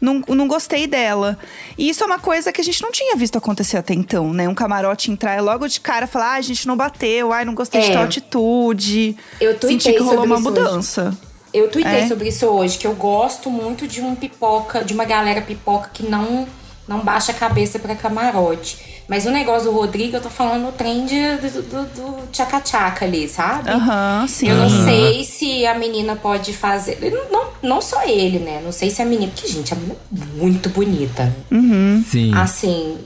Não, 0.00 0.22
não 0.28 0.48
gostei 0.48 0.86
dela. 0.86 1.38
E 1.76 1.90
isso 1.90 2.02
é 2.02 2.06
uma 2.06 2.18
coisa 2.18 2.50
que 2.50 2.60
a 2.60 2.64
gente 2.64 2.80
não 2.82 2.90
tinha 2.90 3.14
visto 3.16 3.36
acontecer 3.36 3.76
até 3.76 3.92
então, 3.92 4.32
né? 4.32 4.48
Um 4.48 4.54
camarote 4.54 5.10
entrar 5.10 5.36
e 5.36 5.40
logo 5.42 5.68
de 5.68 5.78
cara 5.80 6.06
falar: 6.06 6.32
ai, 6.32 6.38
a 6.38 6.42
gente 6.42 6.66
não 6.66 6.76
bateu, 6.76 7.32
ai, 7.32 7.44
não 7.44 7.54
gostei 7.54 7.82
de 7.82 7.90
É. 7.90 7.92
tal 7.92 8.04
atitude. 8.04 9.16
Eu 9.40 9.58
tuitei 9.58 9.68
Senti 9.80 9.92
que 9.92 9.98
rolou 9.98 10.14
sobre 10.14 10.26
uma 10.32 10.40
mudança. 10.40 11.16
Eu 11.52 11.68
tuitei 11.68 12.02
É? 12.02 12.08
sobre 12.08 12.28
isso 12.28 12.46
hoje, 12.46 12.78
que 12.78 12.86
eu 12.86 12.94
gosto 12.94 13.50
muito 13.50 13.86
de 13.86 14.00
um 14.00 14.14
pipoca, 14.14 14.84
de 14.84 14.94
uma 14.94 15.04
galera 15.04 15.42
pipoca 15.42 15.90
que 15.92 16.04
não, 16.04 16.46
não 16.90 17.00
baixa 17.04 17.30
a 17.30 17.34
cabeça 17.34 17.78
pra 17.78 17.94
camarote. 17.94 18.76
Mas 19.08 19.24
o 19.24 19.30
negócio 19.30 19.70
do 19.70 19.76
Rodrigo, 19.76 20.16
eu 20.16 20.20
tô 20.20 20.28
falando 20.28 20.68
o 20.68 20.72
trem 20.72 21.06
de- 21.06 21.36
do, 21.36 21.62
do, 21.62 21.82
do 21.84 22.26
tchaca-tchaca 22.32 23.04
ali, 23.04 23.28
sabe? 23.28 23.70
Aham, 23.70 24.26
sim. 24.28 24.48
Eu 24.48 24.56
não 24.56 24.66
Aham. 24.66 24.84
sei 24.84 25.24
se 25.24 25.66
a 25.66 25.74
menina 25.74 26.16
pode 26.16 26.52
fazer. 26.52 26.98
Não, 27.12 27.30
não, 27.30 27.48
não 27.62 27.80
só 27.80 28.02
ele, 28.04 28.38
né? 28.40 28.60
Não 28.64 28.72
sei 28.72 28.90
se 28.90 29.00
a 29.00 29.04
menina. 29.04 29.30
Porque, 29.34 29.48
gente, 29.48 29.72
a 29.72 29.76
menina 29.76 29.96
é 30.16 30.36
muito 30.36 30.68
bonita. 30.68 31.24
né? 31.24 31.32
Uhum. 31.52 32.04
Sim. 32.08 32.32
Assim. 32.34 32.98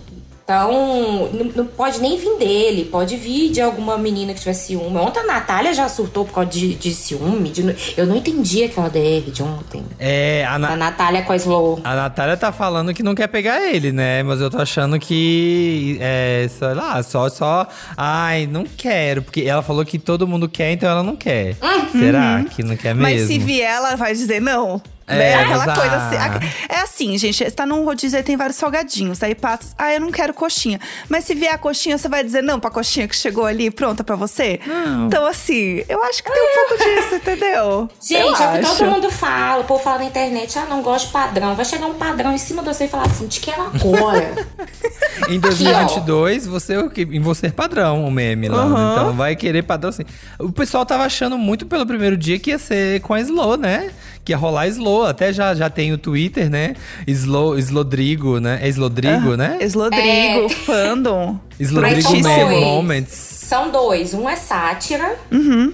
Então, 0.44 1.30
não, 1.32 1.44
não 1.56 1.66
pode 1.66 1.98
nem 2.02 2.18
vir 2.18 2.36
dele, 2.38 2.84
pode 2.84 3.16
vir 3.16 3.50
de 3.50 3.62
alguma 3.62 3.96
menina 3.96 4.34
que 4.34 4.40
tiver 4.40 4.52
ciúme. 4.52 4.98
Ontem 4.98 5.20
a 5.20 5.24
Natália 5.26 5.72
já 5.72 5.88
surtou 5.88 6.26
por 6.26 6.34
causa 6.34 6.50
de, 6.50 6.74
de 6.74 6.92
ciúme. 6.94 7.48
de- 7.48 7.74
eu 7.96 8.04
não 8.04 8.16
entendi 8.16 8.62
aquela 8.62 8.90
DR 8.90 9.22
de 9.32 9.42
ontem. 9.42 9.82
É, 9.98 10.44
a, 10.46 10.58
Na- 10.58 10.72
A 10.72 10.76
Natália 10.76 11.22
com 11.22 11.32
a 11.32 11.36
Slow. 11.36 11.80
A 11.82 11.94
Natália 11.96 12.36
tá 12.36 12.52
falando 12.52 12.92
que 12.92 13.02
não 13.02 13.14
quer 13.14 13.26
pegar 13.28 13.58
ele, 13.66 13.90
né? 13.90 14.22
Mas 14.22 14.38
eu 14.38 14.50
tô 14.50 14.58
achando 14.58 14.98
que. 15.00 15.96
É, 15.98 16.46
sei 16.58 16.74
lá, 16.74 17.02
só, 17.02 17.30
só. 17.30 17.66
Ai, 17.96 18.46
não 18.46 18.64
quero. 18.64 19.22
Porque 19.22 19.40
ela 19.42 19.62
falou 19.62 19.82
que 19.82 19.98
todo 19.98 20.28
mundo 20.28 20.46
quer, 20.46 20.72
então 20.72 20.90
ela 20.90 21.02
não 21.02 21.16
quer. 21.16 21.56
Será 21.90 22.44
que 22.44 22.62
não 22.62 22.76
quer 22.76 22.94
mesmo? 22.94 23.02
Mas 23.02 23.22
se 23.28 23.38
vier, 23.38 23.70
ela 23.76 23.96
vai 23.96 24.12
dizer 24.12 24.42
não. 24.42 24.82
É, 25.06 25.16
né? 25.16 25.34
Aquela 25.34 25.66
mas, 25.66 25.78
coisa 25.78 25.96
assim. 25.96 26.46
É 26.68 26.76
assim, 26.80 27.18
gente, 27.18 27.36
você 27.36 27.50
tá 27.50 27.66
num 27.66 27.84
rodízio 27.84 28.18
e 28.18 28.22
tem 28.22 28.36
vários 28.36 28.56
salgadinhos. 28.56 29.22
Aí 29.22 29.34
passa, 29.34 29.74
ah, 29.76 29.92
eu 29.92 30.00
não 30.00 30.10
quero 30.10 30.32
coxinha. 30.32 30.80
Mas 31.08 31.24
se 31.24 31.34
vier 31.34 31.52
a 31.52 31.58
coxinha, 31.58 31.98
você 31.98 32.08
vai 32.08 32.24
dizer 32.24 32.42
não 32.42 32.58
pra 32.58 32.70
coxinha 32.70 33.06
que 33.06 33.14
chegou 33.14 33.44
ali 33.44 33.70
pronta 33.70 34.02
pra 34.02 34.16
você? 34.16 34.60
Não. 34.66 35.06
Então, 35.06 35.26
assim, 35.26 35.84
eu 35.88 36.02
acho 36.04 36.22
que 36.22 36.32
tem 36.32 36.42
um 36.42 36.68
pouco 36.68 36.84
disso, 36.84 37.14
entendeu? 37.16 37.88
Gente, 38.00 38.20
eu 38.20 38.48
é 38.48 38.58
o 38.58 38.62
que 38.62 38.66
todo 38.66 38.90
mundo 38.90 39.10
fala. 39.10 39.60
O 39.62 39.64
povo 39.64 39.82
fala 39.82 39.98
na 39.98 40.04
internet, 40.06 40.58
ah, 40.58 40.66
não 40.68 40.82
gosto 40.82 41.06
de 41.06 41.12
padrão. 41.12 41.54
Vai 41.54 41.64
chegar 41.64 41.86
um 41.86 41.94
padrão 41.94 42.32
em 42.32 42.38
cima 42.38 42.62
de 42.62 42.68
você 42.68 42.84
e 42.84 42.88
falar 42.88 43.06
assim, 43.06 43.26
te 43.28 43.40
quero 43.40 43.62
agora. 43.62 44.34
Em 45.28 45.38
2022, 45.38 46.46
você, 46.46 46.74
é 46.74 47.02
em 47.02 47.20
você 47.20 47.46
é 47.46 47.50
padrão 47.50 48.04
o 48.04 48.10
meme 48.10 48.48
lá. 48.48 48.64
né? 48.64 48.74
Aham. 48.74 48.92
Então 48.92 49.12
vai 49.14 49.36
querer 49.36 49.62
padrão 49.62 49.92
sim. 49.92 50.02
O 50.38 50.50
pessoal 50.50 50.84
tava 50.84 51.04
achando 51.04 51.38
muito 51.38 51.66
pelo 51.66 51.86
primeiro 51.86 52.16
dia 52.16 52.38
que 52.38 52.50
ia 52.50 52.58
ser 52.58 53.00
com 53.00 53.14
a 53.14 53.20
Slow, 53.20 53.56
né? 53.56 53.90
Que 54.24 54.32
ia 54.32 54.36
rolar 54.38 54.66
Slow. 54.68 55.04
Até 55.04 55.32
já, 55.32 55.54
já 55.54 55.68
tem 55.68 55.92
o 55.92 55.98
Twitter, 55.98 56.48
né? 56.48 56.74
Slow, 57.06 57.58
Slodrigo, 57.58 58.38
né? 58.40 58.58
É 58.62 58.68
Slodrigo, 58.68 59.36
né? 59.36 59.58
Slodrigo, 59.62 60.46
É. 60.46 60.48
fandom. 60.48 61.38
Slodrigo 61.60 62.10
dois. 62.22 62.60
Moments. 62.60 63.12
São 63.12 63.70
dois. 63.70 64.14
Um 64.14 64.28
é 64.28 64.36
sátira 64.36 65.16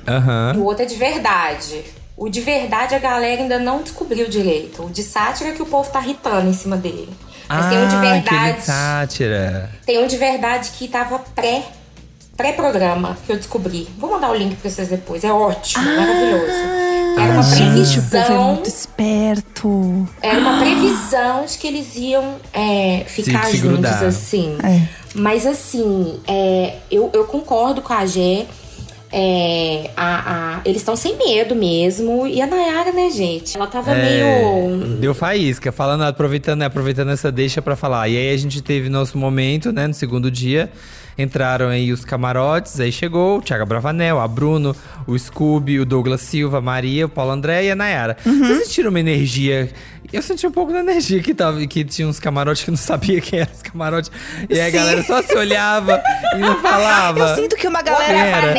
Aham. 0.09 0.53
e 0.57 0.59
o 0.59 0.65
outro 0.65 0.83
é 0.83 0.87
de 0.87 0.97
verdade. 0.97 1.83
O 2.17 2.29
de 2.29 2.41
verdade 2.41 2.95
a 2.95 2.99
galera 2.99 3.41
ainda 3.41 3.59
não 3.59 3.83
descobriu 3.83 4.29
direito. 4.29 4.85
O 4.85 4.91
de 4.91 5.03
sátira 5.03 5.51
é 5.51 5.53
que 5.53 5.63
o 5.63 5.67
povo 5.67 5.89
tá 5.91 6.03
irritando 6.03 6.49
em 6.51 6.53
cima 6.53 6.77
dele. 6.77 7.09
Mas 7.49 7.69
tem 7.69 7.79
um 7.79 7.89
de 7.89 7.95
Ah, 7.95 8.01
verdade. 8.01 8.63
sátira. 8.63 9.71
Tem 9.87 9.99
um 10.03 10.07
de 10.07 10.17
verdade 10.17 10.71
que 10.77 10.87
tava 10.89 11.19
pré 11.35 11.63
pré-programa 12.37 13.19
que 13.27 13.33
eu 13.33 13.37
descobri. 13.37 13.87
Vou 13.99 14.11
mandar 14.11 14.31
o 14.31 14.35
link 14.35 14.57
pra 14.57 14.71
vocês 14.71 14.89
depois. 14.89 15.23
É 15.25 15.33
ótimo, 15.33 15.85
maravilhoso. 15.85 16.53
Era 17.19 17.33
uma 17.35 17.43
Gente, 17.43 17.99
o 17.99 18.03
povo 18.03 18.17
é 18.17 18.21
previsão. 18.25 18.45
muito 18.55 18.69
esperto. 18.69 20.09
Era 20.23 20.39
uma 20.41 20.59
previsão 20.59 21.45
de 21.45 21.59
que 21.59 21.67
eles 21.67 21.97
iam 21.97 22.37
é, 22.53 23.05
ficar 23.07 23.45
Se- 23.45 23.53
se 23.53 23.57
juntos, 23.59 23.73
grudar. 23.81 24.05
assim. 24.05 24.57
É. 24.63 24.83
Mas 25.15 25.45
assim, 25.47 26.21
é, 26.27 26.77
eu, 26.91 27.11
eu 27.13 27.25
concordo 27.25 27.83
com 27.83 27.93
a 27.93 28.07
Gé. 28.07 28.47
É, 29.13 29.91
a, 29.97 30.57
a- 30.57 30.61
eles 30.65 30.79
estão 30.83 30.95
sem 30.95 31.17
medo 31.19 31.55
mesmo. 31.55 32.27
E 32.27 32.41
a 32.41 32.47
Nayara, 32.47 32.93
né, 32.93 33.11
gente? 33.11 33.57
Ela 33.57 33.67
tava 33.67 33.91
É, 33.93 34.75
meio. 34.75 34.87
Deu 34.99 35.15
faísca, 35.15 35.73
falando, 35.73 36.03
aproveitando, 36.03 36.61
né, 36.61 36.67
aproveitando 36.67 37.11
essa 37.11 37.31
deixa 37.33 37.61
pra 37.61 37.75
falar. 37.77 38.09
E 38.09 38.17
aí 38.17 38.33
a 38.33 38.37
gente 38.37 38.63
teve 38.63 38.89
nosso 38.89 39.19
momento, 39.19 39.73
né, 39.73 39.87
no 39.87 39.95
segundo 39.95 40.31
dia, 40.31 40.71
entraram 41.19 41.69
aí 41.69 41.93
os 41.93 42.05
camarotes, 42.05 42.79
aí 42.81 42.93
chegou 42.93 43.39
o 43.39 43.43
Thiago 43.43 43.67
Bravanel, 43.67 44.21
a 44.21 44.29
Bruno, 44.29 44.75
o 45.07 45.19
Scooby, 45.19 45.81
o 45.81 45.85
Douglas 45.85 46.21
Silva, 46.21 46.59
a 46.59 46.61
Maria, 46.63 47.07
o 47.07 47.09
Paulo 47.09 47.33
André 47.33 47.65
e 47.65 47.71
a 47.71 47.77
Nayara. 47.77 48.17
Uhum. 48.25 48.39
Vocês 48.39 48.59
sentiram 48.69 48.91
uma 48.91 49.01
energia 49.01 49.71
eu 50.13 50.23
senti 50.23 50.47
um 50.47 50.51
pouco 50.51 50.73
da 50.73 50.81
energia 50.81 51.23
que 51.23 51.35
tava, 51.35 51.65
que 51.67 51.85
tinha 51.85 52.07
uns 52.07 52.19
camarotes 52.19 52.65
que 52.65 52.71
não 52.71 52.79
sabia 52.79 53.21
quem 53.21 53.41
eram 53.41 53.53
os 53.53 53.63
camarotes. 53.63 54.11
E 54.49 54.55
aí 54.61 54.69
a 54.69 54.71
Sim. 54.71 54.77
galera 54.77 55.03
só 55.03 55.23
se 55.23 55.35
olhava 55.35 56.03
e 56.35 56.39
não 56.39 56.61
falava. 56.61 57.21
Eu 57.21 57.35
sinto 57.37 57.57
que 57.57 57.69
uma 57.69 57.83
galera. 57.83 58.53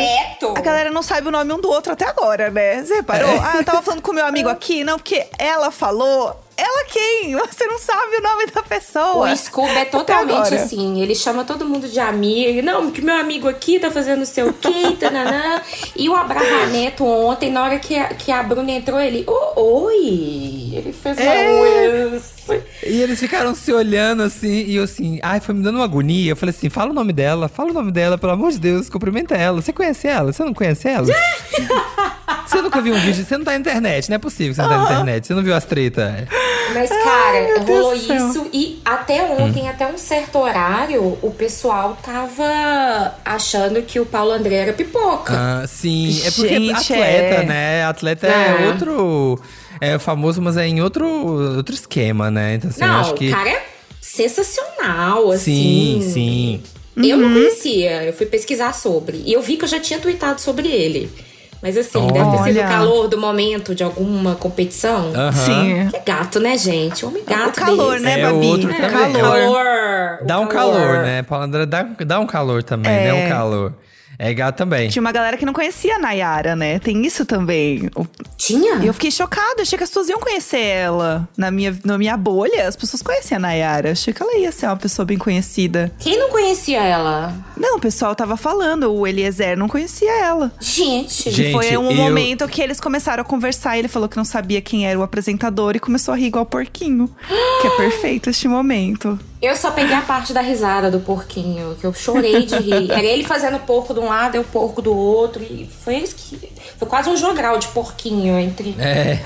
A 0.56 0.60
galera 0.60 0.90
não 0.90 1.02
sabe 1.02 1.28
o 1.28 1.30
nome 1.30 1.52
um 1.52 1.60
do 1.60 1.68
outro 1.68 1.92
até 1.92 2.06
agora, 2.06 2.50
né? 2.50 2.82
Você 2.82 2.94
reparou? 2.94 3.30
É. 3.30 3.38
Ah, 3.38 3.56
eu 3.56 3.64
tava 3.64 3.82
falando 3.82 4.02
com 4.02 4.12
meu 4.12 4.26
amigo 4.26 4.48
aqui, 4.48 4.84
não, 4.84 4.98
porque 4.98 5.26
ela 5.38 5.70
falou. 5.70 6.40
Ela 6.56 6.84
quem? 6.84 7.34
Você 7.50 7.66
não 7.66 7.78
sabe 7.78 8.16
o 8.16 8.22
nome 8.22 8.46
da 8.46 8.62
pessoa. 8.62 9.32
O 9.32 9.36
Scooby 9.36 9.70
é 9.78 9.84
totalmente 9.84 10.54
assim. 10.54 11.00
Ele 11.00 11.14
chama 11.14 11.44
todo 11.44 11.64
mundo 11.64 11.88
de 11.88 11.98
amigo. 11.98 12.62
Não, 12.62 12.90
que 12.90 13.00
meu 13.00 13.14
amigo 13.16 13.48
aqui 13.48 13.78
tá 13.78 13.90
fazendo 13.90 14.18
não 14.20 14.26
sei 14.26 14.44
o 14.44 14.52
quê, 14.52 14.96
tananã. 15.00 15.60
E 15.96 16.08
o 16.08 16.14
Abraha 16.14 16.66
Neto 16.66 17.04
ontem, 17.04 17.50
na 17.50 17.62
hora 17.64 17.78
que 17.78 17.96
a, 17.96 18.08
que 18.08 18.30
a 18.30 18.42
Bruna 18.42 18.70
entrou, 18.70 19.00
ele. 19.00 19.24
"Ô, 19.26 19.84
oi! 19.86 20.72
Ele 20.74 20.92
fez 20.92 21.16
uma 21.18 21.24
É. 21.26 22.06
oi. 22.10 22.62
E 22.84 23.00
eles 23.00 23.20
ficaram 23.20 23.54
se 23.54 23.72
olhando 23.72 24.22
assim, 24.24 24.64
e 24.66 24.76
eu 24.76 24.84
assim, 24.84 25.20
ai, 25.22 25.38
foi 25.40 25.54
me 25.54 25.62
dando 25.62 25.76
uma 25.76 25.84
agonia. 25.84 26.32
Eu 26.32 26.36
falei 26.36 26.54
assim: 26.54 26.68
fala 26.68 26.90
o 26.90 26.94
nome 26.94 27.12
dela, 27.12 27.48
fala 27.48 27.70
o 27.70 27.74
nome 27.74 27.92
dela, 27.92 28.18
pelo 28.18 28.32
amor 28.32 28.50
de 28.52 28.58
Deus, 28.58 28.88
cumprimenta 28.90 29.34
ela. 29.36 29.60
Você 29.62 29.72
conhece 29.72 30.08
ela? 30.08 30.32
Você 30.32 30.42
não 30.44 30.52
conhece 30.54 30.88
ela? 30.88 31.06
você 32.46 32.62
nunca 32.62 32.80
viu 32.80 32.94
um 32.94 32.98
vídeo? 32.98 33.24
Você 33.24 33.36
não 33.36 33.44
tá 33.44 33.52
na 33.52 33.58
internet, 33.58 34.08
não 34.08 34.16
é 34.16 34.18
possível 34.18 34.50
que 34.50 34.56
você 34.56 34.62
não 34.62 34.68
tá 34.68 34.76
na 34.78 34.84
internet. 34.92 35.26
Você 35.26 35.34
não 35.34 35.42
viu 35.42 35.54
as 35.54 35.64
tretas. 35.64 36.12
Mas, 36.74 36.88
cara, 36.88 37.60
Deus 37.60 37.68
rolou 37.68 37.94
isso 37.94 38.46
e 38.52 38.80
até 38.84 39.22
ontem, 39.24 39.68
até 39.68 39.86
um 39.86 39.98
certo 39.98 40.38
horário, 40.38 41.18
o 41.22 41.30
pessoal 41.30 41.98
tava 42.02 43.14
achando 43.24 43.82
que 43.82 44.00
o 44.00 44.06
Paulo 44.06 44.32
André 44.32 44.54
era 44.56 44.72
pipoca. 44.72 45.32
Ah, 45.36 45.66
sim, 45.66 46.20
é 46.24 46.30
porque 46.30 46.48
Gente, 46.54 46.72
atleta, 46.92 47.34
é. 47.42 47.44
né? 47.44 47.84
Atleta 47.84 48.26
é 48.26 48.62
É. 48.62 48.66
outro. 48.68 49.40
É 49.80 49.98
famoso, 49.98 50.40
mas 50.40 50.56
é 50.56 50.66
em 50.66 50.80
outro, 50.80 51.06
outro 51.56 51.74
esquema, 51.74 52.30
né? 52.30 52.54
Então, 52.54 52.70
assim, 52.70 52.80
eu 52.82 52.86
não, 52.88 53.00
acho 53.00 53.14
que. 53.14 53.28
o 53.28 53.30
cara 53.32 53.50
é 53.50 53.62
sensacional, 54.00 55.30
assim. 55.30 56.00
Sim, 56.02 56.10
sim. 56.12 56.62
Eu 56.96 57.16
Uhum. 57.16 57.22
não 57.28 57.32
conhecia, 57.32 58.04
eu 58.04 58.12
fui 58.12 58.26
pesquisar 58.26 58.74
sobre. 58.74 59.22
E 59.26 59.32
eu 59.32 59.40
vi 59.42 59.56
que 59.56 59.64
eu 59.64 59.68
já 59.68 59.80
tinha 59.80 59.98
tweetado 59.98 60.40
sobre 60.40 60.68
ele. 60.68 61.10
Mas 61.62 61.76
assim, 61.78 62.04
deve 62.08 62.30
ter 62.32 62.38
sido 62.38 62.56
Olha. 62.58 62.64
o 62.64 62.68
calor 62.68 63.08
do 63.08 63.16
momento 63.16 63.72
de 63.72 63.84
alguma 63.84 64.34
competição. 64.34 65.12
Sim. 65.32 65.88
Que 65.92 65.98
gato, 66.04 66.40
né, 66.40 66.58
gente? 66.58 67.06
Homem 67.06 67.22
gato. 67.24 67.50
o 67.60 67.64
calor, 67.64 67.92
desse. 67.92 68.04
né, 68.04 68.20
É, 68.20 68.24
Babi? 68.24 68.46
outro 68.46 68.70
É, 68.72 68.74
também. 68.80 69.12
calor. 69.12 69.38
Calor. 69.38 70.26
Dá 70.26 70.38
o 70.40 70.42
um 70.42 70.46
calor, 70.48 71.02
né? 71.04 71.22
Paulo 71.22 71.44
André 71.44 71.64
dá, 71.66 71.86
dá 72.04 72.18
um 72.18 72.26
calor 72.26 72.64
também, 72.64 72.90
né? 72.90 73.20
É. 73.22 73.26
Um 73.26 73.28
calor. 73.28 73.72
É 74.18 74.32
gato 74.34 74.56
também. 74.58 74.88
Tinha 74.88 75.00
uma 75.00 75.10
galera 75.12 75.36
que 75.36 75.44
não 75.46 75.52
conhecia 75.52 75.96
a 75.96 75.98
Nayara, 75.98 76.54
né? 76.54 76.78
Tem 76.78 77.04
isso 77.04 77.24
também. 77.24 77.90
Tinha? 78.36 78.76
E 78.76 78.86
eu 78.86 78.94
fiquei 78.94 79.10
chocada, 79.10 79.62
achei 79.62 79.76
que 79.76 79.82
as 79.84 79.90
pessoas 79.90 80.08
iam 80.08 80.20
conhecer 80.20 80.60
ela. 80.60 81.28
Na 81.36 81.50
minha, 81.50 81.76
na 81.84 81.96
minha 81.98 82.16
bolha, 82.16 82.68
as 82.68 82.76
pessoas 82.76 83.02
conheciam 83.02 83.38
a 83.38 83.40
Nayara. 83.40 83.92
Achei 83.92 84.12
que 84.12 84.22
ela 84.22 84.36
ia 84.38 84.52
ser 84.52 84.66
uma 84.66 84.76
pessoa 84.76 85.04
bem 85.06 85.18
conhecida. 85.18 85.90
Quem 85.98 86.18
não 86.18 86.28
conhecia 86.30 86.82
ela? 86.82 87.34
Não, 87.56 87.76
o 87.76 87.80
pessoal 87.80 88.14
tava 88.14 88.36
falando, 88.36 88.92
o 88.92 89.06
Eliezer 89.06 89.56
não 89.56 89.68
conhecia 89.68 90.10
ela. 90.24 90.52
Gente. 90.60 91.30
Gente, 91.30 91.48
e 91.48 91.52
foi 91.52 91.76
um 91.76 91.90
eu- 91.90 91.96
momento 91.96 92.46
que 92.48 92.60
eles 92.62 92.78
começaram 92.80 93.22
a 93.22 93.24
conversar. 93.24 93.76
e 93.76 93.80
Ele 93.80 93.88
falou 93.88 94.08
que 94.08 94.16
não 94.16 94.24
sabia 94.24 94.60
quem 94.60 94.86
era 94.86 94.98
o 94.98 95.02
apresentador 95.02 95.74
e 95.74 95.80
começou 95.80 96.12
a 96.14 96.16
rir 96.16 96.26
igual 96.26 96.46
porquinho. 96.46 97.08
que 97.60 97.66
é 97.66 97.70
perfeito 97.76 98.30
este 98.30 98.46
momento. 98.46 99.18
Eu 99.42 99.56
só 99.56 99.72
peguei 99.72 99.96
a 99.96 100.02
parte 100.02 100.32
da 100.32 100.40
risada 100.40 100.88
do 100.88 101.00
porquinho, 101.00 101.76
que 101.80 101.84
eu 101.84 101.92
chorei 101.92 102.46
de 102.46 102.54
rir. 102.58 102.88
Era 102.92 103.02
ele 103.02 103.24
fazendo 103.24 103.58
porco 103.58 103.92
de 103.92 103.98
um 103.98 104.06
lado 104.06 104.36
e 104.36 104.38
o 104.38 104.44
porco 104.44 104.80
do 104.80 104.96
outro. 104.96 105.42
E 105.42 105.66
foi 105.66 105.96
isso 105.96 106.14
que. 106.14 106.51
Foi 106.82 106.88
quase 106.88 107.08
um 107.08 107.16
jogral 107.16 107.60
de 107.60 107.68
porquinho 107.68 108.36
entre. 108.40 108.74
É, 108.76 109.20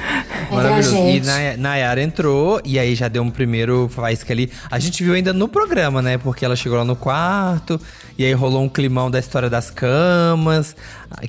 a 0.51 0.53
maravilhoso. 0.55 0.95
E 0.95 1.13
gente. 1.13 1.27
Nay- 1.27 1.57
Nayara 1.57 2.03
entrou, 2.03 2.61
e 2.63 2.79
aí 2.79 2.95
já 2.95 3.09
deu 3.09 3.23
um 3.23 3.31
primeiro 3.31 3.89
faísca 3.89 4.31
ali. 4.31 4.53
A 4.71 4.79
gente 4.79 5.03
viu 5.03 5.15
ainda 5.15 5.33
no 5.33 5.49
programa, 5.49 6.03
né? 6.03 6.19
Porque 6.19 6.45
ela 6.45 6.55
chegou 6.55 6.77
lá 6.77 6.85
no 6.85 6.95
quarto, 6.95 7.81
e 8.19 8.27
aí 8.27 8.33
rolou 8.35 8.63
um 8.63 8.69
climão 8.69 9.11
da 9.11 9.19
história 9.19 9.49
das 9.49 9.71
camas, 9.71 10.77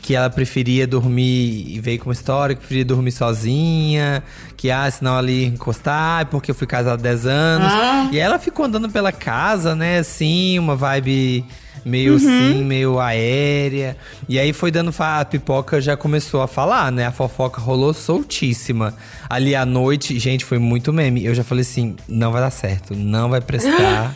que 0.01 0.15
ela 0.15 0.29
preferia 0.29 0.85
dormir, 0.85 1.65
e 1.73 1.79
veio 1.79 1.97
com 1.99 2.09
uma 2.09 2.13
história 2.13 2.53
que 2.55 2.59
preferia 2.59 2.83
dormir 2.83 3.13
sozinha, 3.13 4.21
que 4.57 4.69
ah, 4.69 4.91
senão 4.91 5.17
ali 5.17 5.45
encostar, 5.45 6.25
porque 6.25 6.51
eu 6.51 6.55
fui 6.55 6.67
casada 6.67 6.95
há 6.95 7.03
10 7.03 7.25
anos. 7.25 7.71
Ah. 7.71 8.09
E 8.11 8.19
ela 8.19 8.37
ficou 8.37 8.65
andando 8.65 8.89
pela 8.89 9.13
casa, 9.13 9.73
né? 9.73 9.99
Assim, 9.99 10.59
uma 10.59 10.75
vibe 10.75 11.45
meio 11.87 12.15
assim, 12.17 12.63
meio 12.63 12.99
aérea. 12.99 13.95
E 14.29 14.37
aí 14.39 14.53
foi 14.53 14.69
dando 14.71 14.91
fa- 14.91 15.19
a 15.21 15.25
pipoca 15.25 15.79
já 15.81 15.95
começou 15.97 16.41
a 16.41 16.47
falar, 16.47 16.91
né? 16.91 17.05
A 17.07 17.11
fofoca 17.11 17.59
rolou 17.61 17.93
soltíssima. 17.93 18.93
Ali 19.29 19.55
à 19.55 19.65
noite, 19.65 20.19
gente, 20.19 20.45
foi 20.45 20.57
muito 20.59 20.91
meme. 20.93 21.25
Eu 21.25 21.33
já 21.33 21.43
falei 21.43 21.61
assim, 21.63 21.95
não 22.07 22.31
vai 22.31 22.41
dar 22.41 22.51
certo, 22.51 22.95
não 22.95 23.29
vai 23.29 23.41
prestar. 23.41 24.15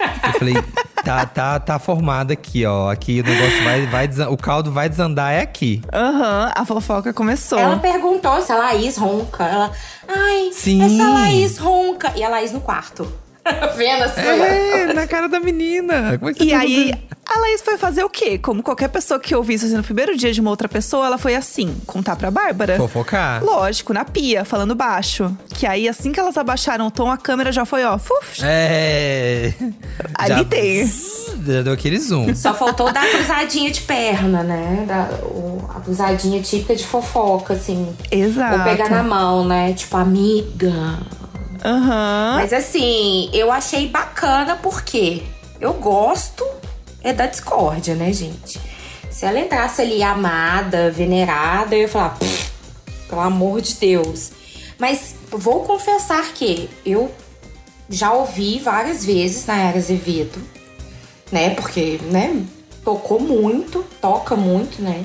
Eu 0.00 0.32
falei, 0.38 0.54
tá, 1.04 1.26
tá, 1.26 1.58
tá 1.58 1.78
formado 1.78 2.30
aqui, 2.32 2.64
ó. 2.64 2.90
Aqui 2.90 3.20
o 3.20 3.24
negócio 3.24 3.64
vai, 3.64 3.86
vai 3.86 4.08
o 4.28 4.36
caldo 4.36 4.70
vai 4.70 4.88
desandar 4.88 5.32
é 5.32 5.40
aqui. 5.40 5.82
Aham, 5.92 6.52
a 6.54 6.64
fofoca 6.64 7.12
começou. 7.12 7.58
Ela 7.58 7.78
perguntou 7.78 8.40
se 8.42 8.52
a 8.52 8.56
Laís 8.56 8.96
ronca. 8.96 9.44
Ela, 9.44 9.72
ai, 10.08 10.50
Sim. 10.52 10.82
essa 10.82 11.08
Laís 11.10 11.58
ronca. 11.58 12.12
E 12.16 12.22
a 12.22 12.28
Laís 12.28 12.52
no 12.52 12.60
quarto. 12.60 13.10
Vendo 13.76 14.02
assim. 14.04 14.20
É, 14.20 14.92
na 14.92 15.06
cara 15.06 15.28
da 15.28 15.40
menina. 15.40 16.18
Como 16.18 16.30
é 16.30 16.34
que 16.34 16.44
E 16.44 16.48
você 16.50 16.54
aí? 16.54 16.94
A 17.28 17.38
Laís 17.40 17.60
foi 17.60 17.76
fazer 17.76 18.02
o 18.04 18.08
quê? 18.10 18.38
Como 18.38 18.62
qualquer 18.62 18.88
pessoa 18.88 19.20
que 19.20 19.34
ouvisse 19.34 19.66
assim, 19.66 19.76
no 19.76 19.82
primeiro 19.82 20.16
dia 20.16 20.32
de 20.32 20.40
uma 20.40 20.50
outra 20.50 20.68
pessoa, 20.68 21.06
ela 21.06 21.18
foi 21.18 21.34
assim, 21.34 21.76
contar 21.86 22.16
pra 22.16 22.30
Bárbara. 22.30 22.76
Fofocar? 22.76 23.44
Lógico, 23.44 23.92
na 23.92 24.04
pia, 24.04 24.44
falando 24.44 24.74
baixo. 24.74 25.36
Que 25.54 25.66
aí, 25.66 25.88
assim 25.88 26.10
que 26.12 26.18
elas 26.18 26.36
abaixaram 26.38 26.86
o 26.86 26.90
tom, 26.90 27.10
a 27.10 27.16
câmera 27.18 27.52
já 27.52 27.64
foi, 27.64 27.84
ó, 27.84 27.98
fuf. 27.98 28.40
É. 28.42 29.52
Ali 30.14 30.44
tem. 30.46 30.86
Já 30.86 31.62
deu 31.62 31.72
aquele 31.72 31.98
zoom. 31.98 32.34
Só 32.34 32.54
faltou 32.54 32.92
dar 32.92 33.04
a 33.04 33.10
cruzadinha 33.10 33.70
de 33.70 33.80
perna, 33.82 34.42
né? 34.42 34.84
Da, 34.86 35.08
o- 35.24 35.68
a 35.76 35.80
cruzadinha 35.80 36.40
típica 36.42 36.74
de 36.74 36.86
fofoca, 36.86 37.54
assim. 37.54 37.94
Exato. 38.10 38.58
Ou 38.58 38.64
pegar 38.64 38.88
na 38.90 39.02
mão, 39.02 39.46
né? 39.46 39.72
Tipo, 39.74 39.96
amiga. 39.96 40.98
Aham. 41.64 42.34
Mas 42.36 42.52
assim, 42.52 43.30
eu 43.32 43.50
achei 43.52 43.88
bacana 43.88 44.56
porque 44.62 45.22
eu 45.60 45.74
gosto 45.74 46.44
é 47.02 47.12
da 47.12 47.26
discórdia, 47.26 47.94
né, 47.94 48.12
gente? 48.12 48.60
Se 49.10 49.24
ela 49.24 49.40
entrasse 49.40 49.82
ali 49.82 50.02
amada, 50.02 50.90
venerada, 50.90 51.74
eu 51.74 51.82
ia 51.82 51.88
falar, 51.88 52.10
"Pff, 52.10 52.50
pelo 53.08 53.20
amor 53.20 53.60
de 53.60 53.74
Deus. 53.74 54.30
Mas 54.78 55.14
vou 55.30 55.60
confessar 55.64 56.32
que 56.34 56.68
eu 56.84 57.10
já 57.88 58.12
ouvi 58.12 58.58
várias 58.58 59.04
vezes 59.04 59.46
na 59.46 59.56
Era 59.56 59.78
Azevedo, 59.78 60.38
né? 61.32 61.50
Porque, 61.50 61.98
né, 62.10 62.44
tocou 62.84 63.18
muito, 63.18 63.84
toca 64.00 64.36
muito, 64.36 64.80
né? 64.80 65.04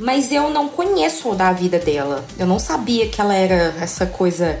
Mas 0.00 0.30
eu 0.30 0.50
não 0.50 0.68
conheço 0.68 1.34
da 1.34 1.52
vida 1.52 1.78
dela. 1.78 2.24
Eu 2.38 2.46
não 2.46 2.58
sabia 2.58 3.08
que 3.08 3.20
ela 3.20 3.34
era 3.34 3.74
essa 3.80 4.04
coisa, 4.04 4.58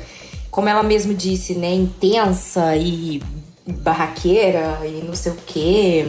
como 0.50 0.68
ela 0.68 0.82
mesmo 0.82 1.12
disse, 1.12 1.54
né, 1.54 1.72
intensa 1.74 2.74
e 2.76 3.22
barraqueira 3.66 4.80
e 4.84 5.04
não 5.04 5.14
sei 5.14 5.32
o 5.32 5.38
quê. 5.46 6.08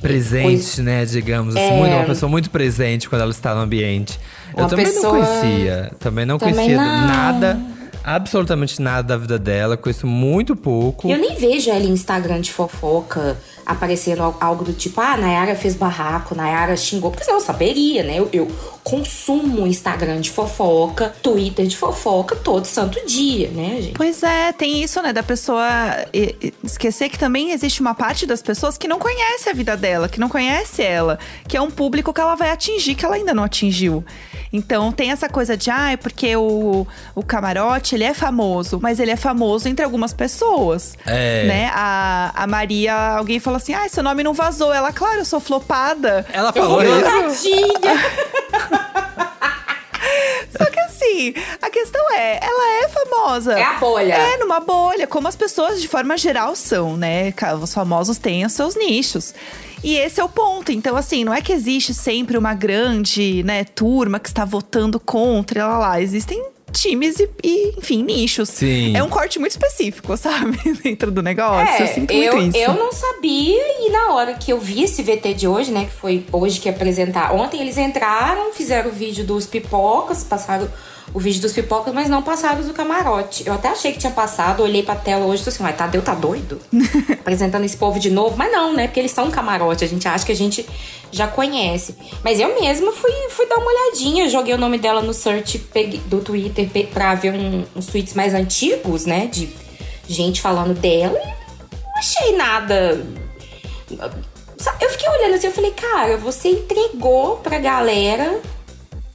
Presente, 0.00 0.80
né, 0.82 1.04
digamos 1.04 1.56
assim. 1.56 1.64
É. 1.66 1.76
Muito- 1.78 1.94
uma 1.94 2.04
pessoa 2.04 2.30
muito 2.30 2.50
presente 2.50 3.08
quando 3.08 3.22
ela 3.22 3.30
está 3.30 3.54
no 3.54 3.60
ambiente. 3.62 4.18
Eu 4.56 4.60
Uma 4.62 4.68
também 4.68 4.86
pessoa- 4.86 5.18
não 5.18 5.24
conhecia. 5.26 5.92
Também 5.98 6.24
não 6.26 6.38
Também 6.38 6.54
conhecia 6.54 6.76
não. 6.76 7.06
nada, 7.06 7.60
absolutamente 8.04 8.80
nada 8.80 9.02
da 9.02 9.16
vida 9.16 9.38
dela. 9.38 9.76
Conheço 9.76 10.06
muito 10.06 10.54
pouco. 10.56 11.10
Eu 11.10 11.18
nem 11.18 11.34
vejo 11.36 11.70
ela 11.70 11.80
em 11.84 11.90
Instagram 11.90 12.40
de 12.40 12.52
fofoca 12.52 13.36
aparecendo 13.66 14.22
al- 14.22 14.36
algo 14.40 14.64
do 14.64 14.72
tipo, 14.72 15.00
ah, 15.00 15.16
Nayara 15.16 15.54
fez 15.54 15.74
barraco, 15.74 16.34
Nayara 16.34 16.76
xingou. 16.76 17.10
Porque 17.10 17.24
senão 17.24 17.38
eu 17.38 17.44
saberia, 17.44 18.02
né? 18.02 18.18
Eu, 18.18 18.28
eu 18.32 18.48
consumo 18.88 19.66
Instagram 19.66 20.18
de 20.22 20.30
fofoca, 20.30 21.14
Twitter 21.22 21.66
de 21.66 21.76
fofoca 21.76 22.34
todo 22.34 22.64
santo 22.64 23.04
dia, 23.06 23.48
né, 23.48 23.82
gente? 23.82 23.94
Pois 23.94 24.22
é, 24.22 24.50
tem 24.50 24.82
isso, 24.82 25.02
né, 25.02 25.12
da 25.12 25.22
pessoa 25.22 25.68
esquecer 26.64 27.10
que 27.10 27.18
também 27.18 27.50
existe 27.50 27.82
uma 27.82 27.94
parte 27.94 28.24
das 28.24 28.40
pessoas 28.40 28.78
que 28.78 28.88
não 28.88 28.98
conhece 28.98 29.50
a 29.50 29.52
vida 29.52 29.76
dela, 29.76 30.08
que 30.08 30.18
não 30.18 30.28
conhece 30.30 30.82
ela, 30.82 31.18
que 31.46 31.54
é 31.54 31.60
um 31.60 31.70
público 31.70 32.14
que 32.14 32.20
ela 32.20 32.34
vai 32.34 32.50
atingir, 32.50 32.94
que 32.94 33.04
ela 33.04 33.16
ainda 33.16 33.34
não 33.34 33.44
atingiu. 33.44 34.02
Então 34.50 34.90
tem 34.90 35.10
essa 35.10 35.28
coisa 35.28 35.54
de, 35.54 35.70
ah, 35.70 35.92
é 35.92 35.96
porque 35.98 36.34
o, 36.34 36.86
o 37.14 37.22
camarote, 37.22 37.94
ele 37.94 38.04
é 38.04 38.14
famoso, 38.14 38.78
mas 38.80 38.98
ele 38.98 39.10
é 39.10 39.16
famoso 39.16 39.68
entre 39.68 39.84
algumas 39.84 40.14
pessoas. 40.14 40.96
É. 41.04 41.44
Né? 41.46 41.70
A, 41.74 42.32
a 42.34 42.46
Maria, 42.46 42.94
alguém 42.94 43.38
falou 43.38 43.58
assim, 43.58 43.74
ah, 43.74 43.86
seu 43.86 44.02
nome 44.02 44.22
não 44.22 44.32
vazou. 44.32 44.72
Ela, 44.72 44.92
claro, 44.92 45.18
eu 45.18 45.24
sou 45.26 45.40
flopada. 45.40 46.24
Ela 46.32 46.54
falou 46.54 46.80
isso. 46.82 47.48
A 51.60 51.70
questão 51.70 52.12
é, 52.12 52.40
ela 52.42 52.84
é 52.84 52.88
famosa. 52.88 53.58
É 53.58 53.62
a 53.62 53.74
bolha. 53.74 54.14
É, 54.14 54.36
numa 54.38 54.60
bolha, 54.60 55.06
como 55.06 55.28
as 55.28 55.36
pessoas 55.36 55.80
de 55.80 55.88
forma 55.88 56.16
geral 56.16 56.54
são, 56.56 56.96
né? 56.96 57.32
Os 57.60 57.74
famosos 57.74 58.18
têm 58.18 58.44
os 58.44 58.52
seus 58.52 58.76
nichos. 58.76 59.34
E 59.82 59.96
esse 59.96 60.20
é 60.20 60.24
o 60.24 60.28
ponto. 60.28 60.72
Então, 60.72 60.96
assim, 60.96 61.24
não 61.24 61.32
é 61.32 61.40
que 61.40 61.52
existe 61.52 61.94
sempre 61.94 62.36
uma 62.36 62.54
grande, 62.54 63.42
né, 63.44 63.64
turma 63.64 64.18
que 64.18 64.28
está 64.28 64.44
votando 64.44 64.98
contra, 64.98 65.66
lá, 65.66 65.78
lá. 65.78 66.02
Existem 66.02 66.42
times 66.72 67.18
e, 67.18 67.28
e, 67.42 67.74
enfim, 67.78 68.02
nichos. 68.02 68.48
Sim. 68.48 68.96
É 68.96 69.02
um 69.02 69.08
corte 69.08 69.38
muito 69.38 69.52
específico, 69.52 70.16
sabe? 70.18 70.58
Dentro 70.82 71.10
do 71.10 71.22
negócio. 71.22 71.74
É, 71.74 71.82
eu 71.82 71.94
sinto 71.94 72.14
muito 72.14 72.36
eu, 72.36 72.48
isso. 72.48 72.58
Eu 72.58 72.74
não 72.74 72.92
sabia 72.92 73.86
e 73.86 73.90
na 73.90 74.12
hora 74.12 74.34
que 74.34 74.52
eu 74.52 74.58
vi 74.58 74.82
esse 74.82 75.02
VT 75.02 75.34
de 75.34 75.48
hoje, 75.48 75.70
né? 75.70 75.84
Que 75.86 75.92
foi 75.92 76.24
hoje 76.32 76.60
que 76.60 76.68
apresentar. 76.68 77.32
Ontem 77.32 77.60
eles 77.60 77.78
entraram, 77.78 78.52
fizeram 78.52 78.90
o 78.90 78.92
vídeo 78.92 79.24
dos 79.24 79.46
pipocas, 79.46 80.24
passaram 80.24 80.68
o 81.14 81.18
vídeo 81.18 81.40
dos 81.40 81.52
pipocas, 81.52 81.92
mas 81.94 82.08
não 82.08 82.22
passaram 82.22 82.62
do 82.62 82.72
camarote. 82.72 83.46
Eu 83.46 83.54
até 83.54 83.68
achei 83.68 83.92
que 83.92 83.98
tinha 83.98 84.12
passado, 84.12 84.62
olhei 84.62 84.82
pra 84.82 84.94
tela 84.94 85.24
hoje 85.24 85.42
e 85.42 85.44
falei 85.44 85.54
assim, 85.54 85.62
mas 85.62 85.76
Tadeu 85.76 86.02
tá 86.02 86.14
doido? 86.14 86.60
Apresentando 87.20 87.64
esse 87.64 87.76
povo 87.76 87.98
de 87.98 88.10
novo. 88.10 88.36
Mas 88.36 88.52
não, 88.52 88.74
né? 88.74 88.86
Porque 88.86 89.00
eles 89.00 89.12
são 89.12 89.26
um 89.26 89.30
camarote, 89.30 89.84
a 89.84 89.88
gente 89.88 90.06
acha 90.06 90.24
que 90.24 90.32
a 90.32 90.36
gente 90.36 90.66
já 91.10 91.26
conhece. 91.26 91.94
Mas 92.22 92.38
eu 92.38 92.60
mesma 92.60 92.92
fui, 92.92 93.10
fui 93.30 93.46
dar 93.46 93.56
uma 93.56 93.70
olhadinha, 93.70 94.28
joguei 94.28 94.54
o 94.54 94.58
nome 94.58 94.78
dela 94.78 95.00
no 95.00 95.14
search 95.14 95.58
do 96.06 96.20
Twitter 96.20 96.68
pra 96.92 97.14
ver 97.14 97.32
um, 97.32 97.64
uns 97.74 97.86
tweets 97.86 98.14
mais 98.14 98.34
antigos, 98.34 99.06
né? 99.06 99.26
De 99.26 99.48
gente 100.06 100.40
falando 100.40 100.74
dela 100.74 101.18
e 101.18 101.82
não 101.84 101.98
achei 101.98 102.36
nada. 102.36 103.06
Eu 104.80 104.90
fiquei 104.90 105.08
olhando 105.08 105.34
assim, 105.34 105.46
eu 105.46 105.52
falei, 105.52 105.70
cara, 105.70 106.16
você 106.16 106.48
entregou 106.50 107.36
pra 107.36 107.58
galera 107.58 108.40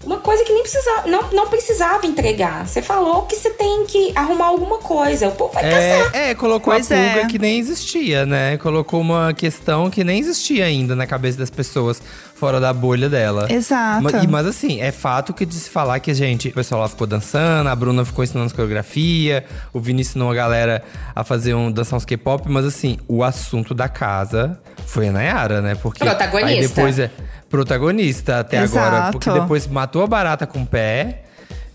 uma 0.05 0.17
coisa 0.17 0.43
que 0.43 0.51
nem 0.51 0.61
precisava, 0.61 1.07
não, 1.07 1.31
não 1.31 1.47
precisava 1.47 2.05
entregar. 2.05 2.67
Você 2.67 2.81
falou 2.81 3.23
que 3.23 3.35
você 3.35 3.49
tem 3.49 3.85
que 3.85 4.11
arrumar 4.15 4.45
alguma 4.45 4.77
coisa. 4.77 5.29
O 5.29 5.31
povo 5.31 5.53
vai 5.53 5.65
é, 5.65 5.69
caçar. 5.69 6.15
É, 6.15 6.35
colocou 6.35 6.73
pois 6.73 6.91
a 6.91 6.95
pulga 6.95 7.21
é. 7.21 7.25
que 7.25 7.39
nem 7.39 7.59
existia, 7.59 8.25
né? 8.25 8.57
Colocou 8.57 9.01
uma 9.01 9.33
questão 9.33 9.89
que 9.89 10.03
nem 10.03 10.19
existia 10.19 10.65
ainda 10.65 10.95
na 10.95 11.07
cabeça 11.07 11.37
das 11.37 11.49
pessoas 11.49 12.01
fora 12.35 12.59
da 12.59 12.73
bolha 12.73 13.09
dela. 13.09 13.47
Exato. 13.49 14.03
Mas, 14.03 14.25
mas 14.25 14.47
assim, 14.47 14.81
é 14.81 14.91
fato 14.91 15.33
que 15.33 15.45
de 15.45 15.55
se 15.55 15.69
falar 15.69 15.99
que 15.99 16.11
a 16.11 16.13
gente, 16.13 16.49
o 16.49 16.53
pessoal 16.53 16.81
lá 16.81 16.89
ficou 16.89 17.07
dançando, 17.07 17.69
a 17.69 17.75
Bruna 17.75 18.03
ficou 18.03 18.23
ensinando 18.23 18.53
coreografia, 18.53 19.45
o 19.71 19.79
Vini 19.79 20.01
ensinou 20.01 20.29
a 20.29 20.35
galera 20.35 20.83
a 21.15 21.23
fazer 21.23 21.53
um 21.53 21.71
dançar 21.71 21.95
uns 21.95 22.03
K-pop, 22.03 22.49
mas 22.49 22.65
assim, 22.65 22.97
o 23.07 23.23
assunto 23.23 23.73
da 23.73 23.87
casa 23.87 24.59
foi 24.85 25.07
a 25.07 25.11
Nayara, 25.11 25.61
né? 25.61 25.75
Porque 25.75 26.03
Protagonista. 26.03 26.49
aí 26.49 26.67
depois 26.67 26.99
é 26.99 27.09
protagonista 27.53 28.39
até 28.39 28.63
Exato. 28.63 28.87
agora. 28.87 29.11
Porque 29.11 29.29
depois 29.29 29.67
matou 29.67 30.01
a 30.01 30.07
barata 30.07 30.47
com 30.47 30.63
o 30.63 30.65
pé. 30.65 31.19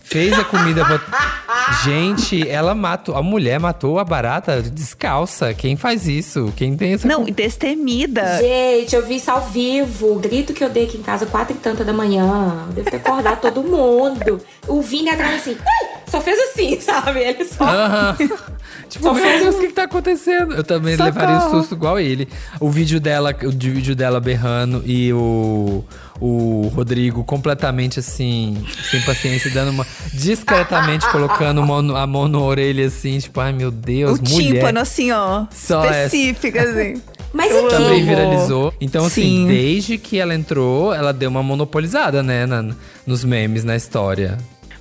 Fez 0.02 0.36
a 0.36 0.42
comida 0.42 0.84
pra... 0.84 1.00
Gente, 1.84 2.48
ela 2.48 2.74
matou. 2.74 3.14
A 3.14 3.22
mulher 3.22 3.60
matou 3.60 4.00
a 4.00 4.04
barata 4.04 4.60
descalça. 4.60 5.54
Quem 5.54 5.76
faz 5.76 6.08
isso? 6.08 6.52
Quem 6.56 6.76
tem 6.76 6.94
essa. 6.94 7.06
Não, 7.06 7.24
destemida. 7.24 8.38
Gente, 8.38 8.96
eu 8.96 9.06
vi 9.06 9.16
isso 9.16 9.30
ao 9.30 9.42
vivo. 9.42 10.16
O 10.16 10.18
grito 10.18 10.52
que 10.52 10.64
eu 10.64 10.70
dei 10.70 10.86
aqui 10.86 10.96
em 10.96 11.02
casa, 11.02 11.26
quatro 11.26 11.54
e 11.54 11.58
tanta 11.58 11.84
da 11.84 11.92
manhã. 11.92 12.66
Deve 12.70 12.90
ter 12.90 12.96
acordado 12.96 13.40
todo 13.40 13.62
mundo. 13.62 14.40
O 14.66 14.80
Vini 14.82 15.10
atrás 15.10 15.42
assim. 15.42 15.56
Só 16.10 16.20
fez 16.20 16.38
assim, 16.50 16.78
sabe? 16.80 17.20
Ele 17.20 17.44
só. 17.44 17.64
Uh 17.64 18.16
-huh. 18.18 18.58
Tipo, 18.88 19.12
meu 19.12 19.38
Deus, 19.38 19.56
o 19.56 19.60
que, 19.60 19.66
que 19.68 19.72
tá 19.74 19.82
acontecendo? 19.84 20.54
Eu 20.54 20.64
também 20.64 20.96
Socorro. 20.96 21.14
levaria 21.14 21.46
um 21.46 21.50
susto 21.50 21.74
igual 21.74 22.00
ele. 22.00 22.26
O 22.58 22.70
vídeo 22.70 22.98
dela, 22.98 23.36
o 23.42 23.50
vídeo 23.50 23.94
dela 23.94 24.18
berrando 24.18 24.82
e 24.86 25.12
o, 25.12 25.84
o 26.18 26.70
Rodrigo 26.74 27.22
completamente 27.22 27.98
assim, 27.98 28.56
sem 28.90 29.02
paciência, 29.02 29.50
dando 29.50 29.70
uma. 29.70 29.86
discretamente 30.14 31.06
colocando 31.12 31.60
a 31.94 32.06
mão 32.06 32.28
na 32.28 32.38
orelha 32.38 32.86
assim, 32.86 33.18
tipo, 33.18 33.38
ai 33.40 33.52
meu 33.52 33.70
Deus, 33.70 34.18
o 34.18 34.22
mulher. 34.22 34.52
tímpano 34.54 34.80
assim, 34.80 35.12
ó. 35.12 35.46
Só 35.52 35.84
específica, 35.84 36.62
assim. 36.62 37.02
Mas 37.32 37.54
aqui. 37.54 37.68
Também 37.68 38.04
viralizou. 38.04 38.72
Então, 38.80 39.04
assim, 39.04 39.22
Sim. 39.22 39.46
desde 39.46 39.98
que 39.98 40.18
ela 40.18 40.34
entrou, 40.34 40.94
ela 40.94 41.12
deu 41.12 41.28
uma 41.28 41.42
monopolizada, 41.42 42.22
né, 42.22 42.46
na, 42.46 42.64
nos 43.06 43.22
memes, 43.22 43.64
na 43.64 43.76
história. 43.76 44.38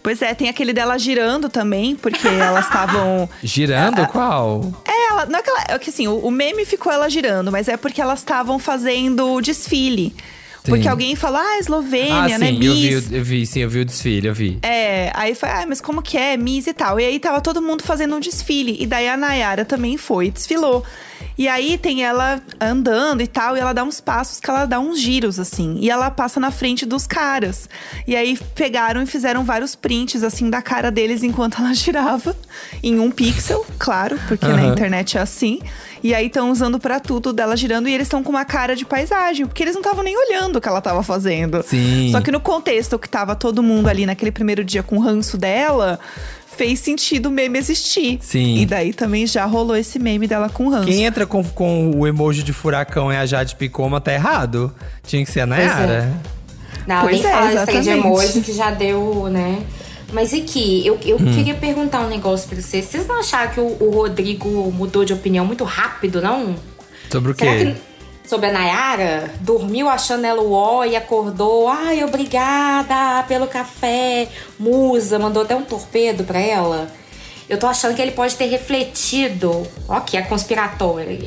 Pois 0.07 0.21
é, 0.21 0.33
tem 0.33 0.47
aquele 0.47 0.71
dela 0.71 0.97
girando 0.97 1.49
também, 1.49 1.93
porque 1.93 2.29
elas 2.29 2.63
estavam. 2.63 3.27
girando? 3.43 4.03
Ah, 4.03 4.05
Qual? 4.05 4.73
É, 4.87 5.09
ela. 5.09 5.25
Não 5.25 5.37
é 5.37 5.41
que, 5.41 5.49
ela, 5.49 5.63
é 5.67 5.77
que 5.77 5.89
assim, 5.89 6.07
o, 6.07 6.19
o 6.19 6.31
meme 6.31 6.63
ficou 6.63 6.89
ela 6.89 7.09
girando, 7.09 7.51
mas 7.51 7.67
é 7.67 7.75
porque 7.75 8.01
elas 8.01 8.19
estavam 8.19 8.57
fazendo 8.57 9.33
o 9.33 9.41
desfile. 9.41 10.15
Sim. 10.63 10.71
Porque 10.71 10.87
alguém 10.87 11.13
falou, 11.17 11.41
ah, 11.41 11.59
Eslovênia, 11.59 12.35
ah, 12.35 12.39
né? 12.39 12.51
Sim, 12.51 12.57
Miss. 12.57 12.93
Eu 12.93 13.01
vi, 13.01 13.15
eu 13.17 13.23
vi, 13.23 13.45
sim, 13.45 13.59
eu 13.59 13.69
vi 13.69 13.79
o 13.81 13.85
desfile, 13.85 14.27
eu 14.29 14.33
vi. 14.33 14.59
É, 14.61 15.11
aí 15.13 15.35
foi, 15.35 15.49
ah, 15.49 15.65
mas 15.67 15.81
como 15.81 16.01
que 16.01 16.17
é? 16.17 16.37
Miss 16.37 16.67
e 16.67 16.73
tal. 16.73 16.97
E 17.01 17.05
aí 17.05 17.19
tava 17.19 17.41
todo 17.41 17.61
mundo 17.61 17.83
fazendo 17.83 18.15
um 18.15 18.19
desfile. 18.21 18.77
E 18.79 18.85
daí 18.85 19.09
a 19.09 19.17
Nayara 19.17 19.65
também 19.65 19.97
foi, 19.97 20.31
desfilou. 20.31 20.85
E 21.37 21.47
aí 21.47 21.77
tem 21.77 22.03
ela 22.03 22.41
andando 22.59 23.21
e 23.21 23.27
tal, 23.27 23.55
e 23.55 23.59
ela 23.59 23.73
dá 23.73 23.83
uns 23.83 24.01
passos 24.01 24.39
que 24.39 24.49
ela 24.49 24.65
dá 24.65 24.79
uns 24.79 24.99
giros, 24.99 25.39
assim. 25.39 25.77
E 25.79 25.89
ela 25.89 26.09
passa 26.09 26.39
na 26.39 26.49
frente 26.49 26.85
dos 26.85 27.05
caras. 27.05 27.69
E 28.07 28.15
aí 28.15 28.37
pegaram 28.55 29.01
e 29.01 29.05
fizeram 29.05 29.43
vários 29.43 29.75
prints, 29.75 30.23
assim, 30.23 30.49
da 30.49 30.61
cara 30.61 30.89
deles 30.89 31.21
enquanto 31.23 31.59
ela 31.59 31.73
girava. 31.75 32.35
Em 32.81 32.99
um 32.99 33.11
pixel, 33.11 33.65
claro, 33.77 34.19
porque 34.27 34.45
uhum. 34.45 34.55
na 34.55 34.63
internet 34.65 35.17
é 35.17 35.21
assim. 35.21 35.59
E 36.03 36.13
aí 36.13 36.27
estão 36.27 36.51
usando 36.51 36.79
para 36.79 36.99
tudo 36.99 37.33
dela 37.33 37.55
girando 37.55 37.87
e 37.87 37.93
eles 37.93 38.07
estão 38.07 38.23
com 38.23 38.29
uma 38.29 38.45
cara 38.45 38.75
de 38.75 38.85
paisagem, 38.85 39.45
porque 39.45 39.63
eles 39.63 39.73
não 39.73 39.81
estavam 39.81 40.03
nem 40.03 40.15
olhando 40.17 40.57
o 40.57 40.61
que 40.61 40.67
ela 40.67 40.81
tava 40.81 41.03
fazendo. 41.03 41.63
Sim. 41.63 42.09
Só 42.11 42.21
que 42.21 42.31
no 42.31 42.39
contexto 42.39 42.97
que 42.99 43.09
tava 43.09 43.35
todo 43.35 43.63
mundo 43.63 43.87
ali 43.87 44.05
naquele 44.05 44.31
primeiro 44.31 44.63
dia 44.63 44.83
com 44.83 44.97
o 44.97 44.99
ranço 44.99 45.37
dela, 45.37 45.99
fez 46.57 46.79
sentido 46.79 47.27
o 47.27 47.31
meme 47.31 47.59
existir. 47.59 48.17
Sim. 48.21 48.57
E 48.57 48.65
daí 48.65 48.91
também 48.91 49.25
já 49.27 49.45
rolou 49.45 49.75
esse 49.75 49.99
meme 49.99 50.27
dela 50.27 50.49
com 50.49 50.69
ranço. 50.69 50.87
Quem 50.87 51.05
entra 51.05 51.25
com, 51.25 51.43
com 51.43 51.91
o 51.91 52.07
emoji 52.07 52.41
de 52.43 52.51
furacão 52.51 53.11
é 53.11 53.19
a 53.19 53.25
Jade 53.25 53.55
Picoma, 53.55 54.01
tá 54.01 54.11
errado. 54.11 54.73
Tinha 55.05 55.23
que 55.23 55.31
ser 55.31 55.41
a 55.41 55.45
Nayara. 55.45 56.19
É. 56.23 56.37
Não, 56.87 57.01
pois 57.01 57.21
nem 57.21 57.25
é, 57.25 57.31
fala 57.31 57.63
esse 57.63 57.81
de 57.81 57.89
emoji 57.89 58.41
que 58.41 58.53
já 58.53 58.71
deu, 58.71 59.27
né? 59.29 59.61
Mas 60.11 60.33
aqui, 60.33 60.87
eu, 60.87 60.97
eu 61.05 61.17
hum. 61.17 61.33
queria 61.33 61.53
perguntar 61.53 62.01
um 62.01 62.07
negócio 62.07 62.47
pra 62.47 62.59
vocês. 62.59 62.85
Vocês 62.85 63.05
não 63.05 63.19
acharam 63.19 63.51
que 63.51 63.59
o, 63.59 63.77
o 63.79 63.91
Rodrigo 63.91 64.71
mudou 64.71 65.03
de 65.03 65.13
opinião 65.13 65.45
muito 65.45 65.63
rápido, 65.63 66.21
não? 66.21 66.55
Sobre 67.11 67.31
o 67.31 67.35
Será 67.35 67.51
quê? 67.51 67.65
Que 67.65 67.96
sobre 68.27 68.47
a 68.47 68.51
Nayara, 68.51 69.31
dormiu 69.39 69.87
achando 69.87 70.25
ela 70.25 70.41
o 70.41 70.51
ó 70.51 70.83
e 70.83 70.95
acordou. 70.95 71.67
Ai, 71.69 72.03
obrigada 72.03 73.23
pelo 73.23 73.47
café. 73.47 74.27
Musa, 74.59 75.17
mandou 75.17 75.43
até 75.43 75.55
um 75.55 75.63
torpedo 75.63 76.23
pra 76.23 76.39
ela. 76.39 76.87
Eu 77.49 77.57
tô 77.57 77.65
achando 77.65 77.95
que 77.95 78.01
ele 78.01 78.11
pode 78.11 78.35
ter 78.35 78.47
refletido. 78.47 79.65
Ó, 79.87 80.01
que 80.01 80.17
é 80.17 80.21
conspiratório, 80.21 81.17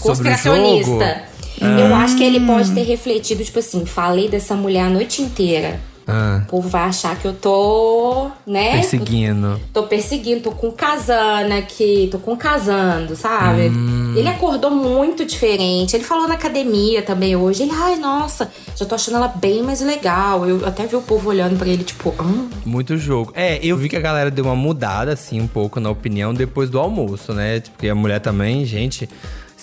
conspiracionista. 0.00 1.24
Eu 1.60 1.94
acho 1.94 2.16
que 2.16 2.24
ele 2.24 2.40
pode 2.40 2.72
ter 2.72 2.82
refletido, 2.82 3.44
tipo 3.44 3.58
assim, 3.58 3.84
falei 3.84 4.28
dessa 4.28 4.54
mulher 4.54 4.82
a 4.82 4.90
noite 4.90 5.22
inteira. 5.22 5.80
Ah. 6.06 6.42
O 6.44 6.46
povo 6.46 6.68
vai 6.68 6.82
achar 6.82 7.16
que 7.16 7.26
eu 7.26 7.32
tô, 7.32 8.30
né? 8.46 8.72
Perseguindo. 8.72 9.60
Tô, 9.72 9.82
tô 9.82 9.88
perseguindo, 9.88 10.42
tô 10.42 10.52
com 10.52 10.70
casando 10.70 11.54
aqui, 11.54 12.08
tô 12.10 12.18
com 12.18 12.36
casando, 12.36 13.16
sabe? 13.16 13.68
Hum. 13.68 14.14
Ele 14.16 14.28
acordou 14.28 14.70
muito 14.70 15.24
diferente. 15.24 15.96
Ele 15.96 16.04
falou 16.04 16.28
na 16.28 16.34
academia 16.34 17.02
também 17.02 17.34
hoje. 17.34 17.62
Ele, 17.62 17.72
ai, 17.72 17.96
nossa, 17.96 18.50
já 18.76 18.84
tô 18.84 18.94
achando 18.94 19.16
ela 19.16 19.28
bem 19.28 19.62
mais 19.62 19.80
legal. 19.80 20.46
Eu 20.46 20.66
até 20.66 20.86
vi 20.86 20.96
o 20.96 21.02
povo 21.02 21.30
olhando 21.30 21.58
para 21.58 21.68
ele, 21.68 21.84
tipo, 21.84 22.14
hum. 22.20 22.48
Muito 22.64 22.96
jogo. 22.96 23.32
É, 23.34 23.58
eu 23.64 23.76
vi 23.76 23.88
que 23.88 23.96
a 23.96 24.00
galera 24.00 24.30
deu 24.30 24.44
uma 24.44 24.56
mudada, 24.56 25.12
assim, 25.12 25.40
um 25.40 25.48
pouco 25.48 25.80
na 25.80 25.90
opinião 25.90 26.34
depois 26.34 26.68
do 26.70 26.78
almoço, 26.78 27.32
né? 27.32 27.60
Porque 27.60 27.88
a 27.88 27.94
mulher 27.94 28.20
também, 28.20 28.64
gente 28.64 29.08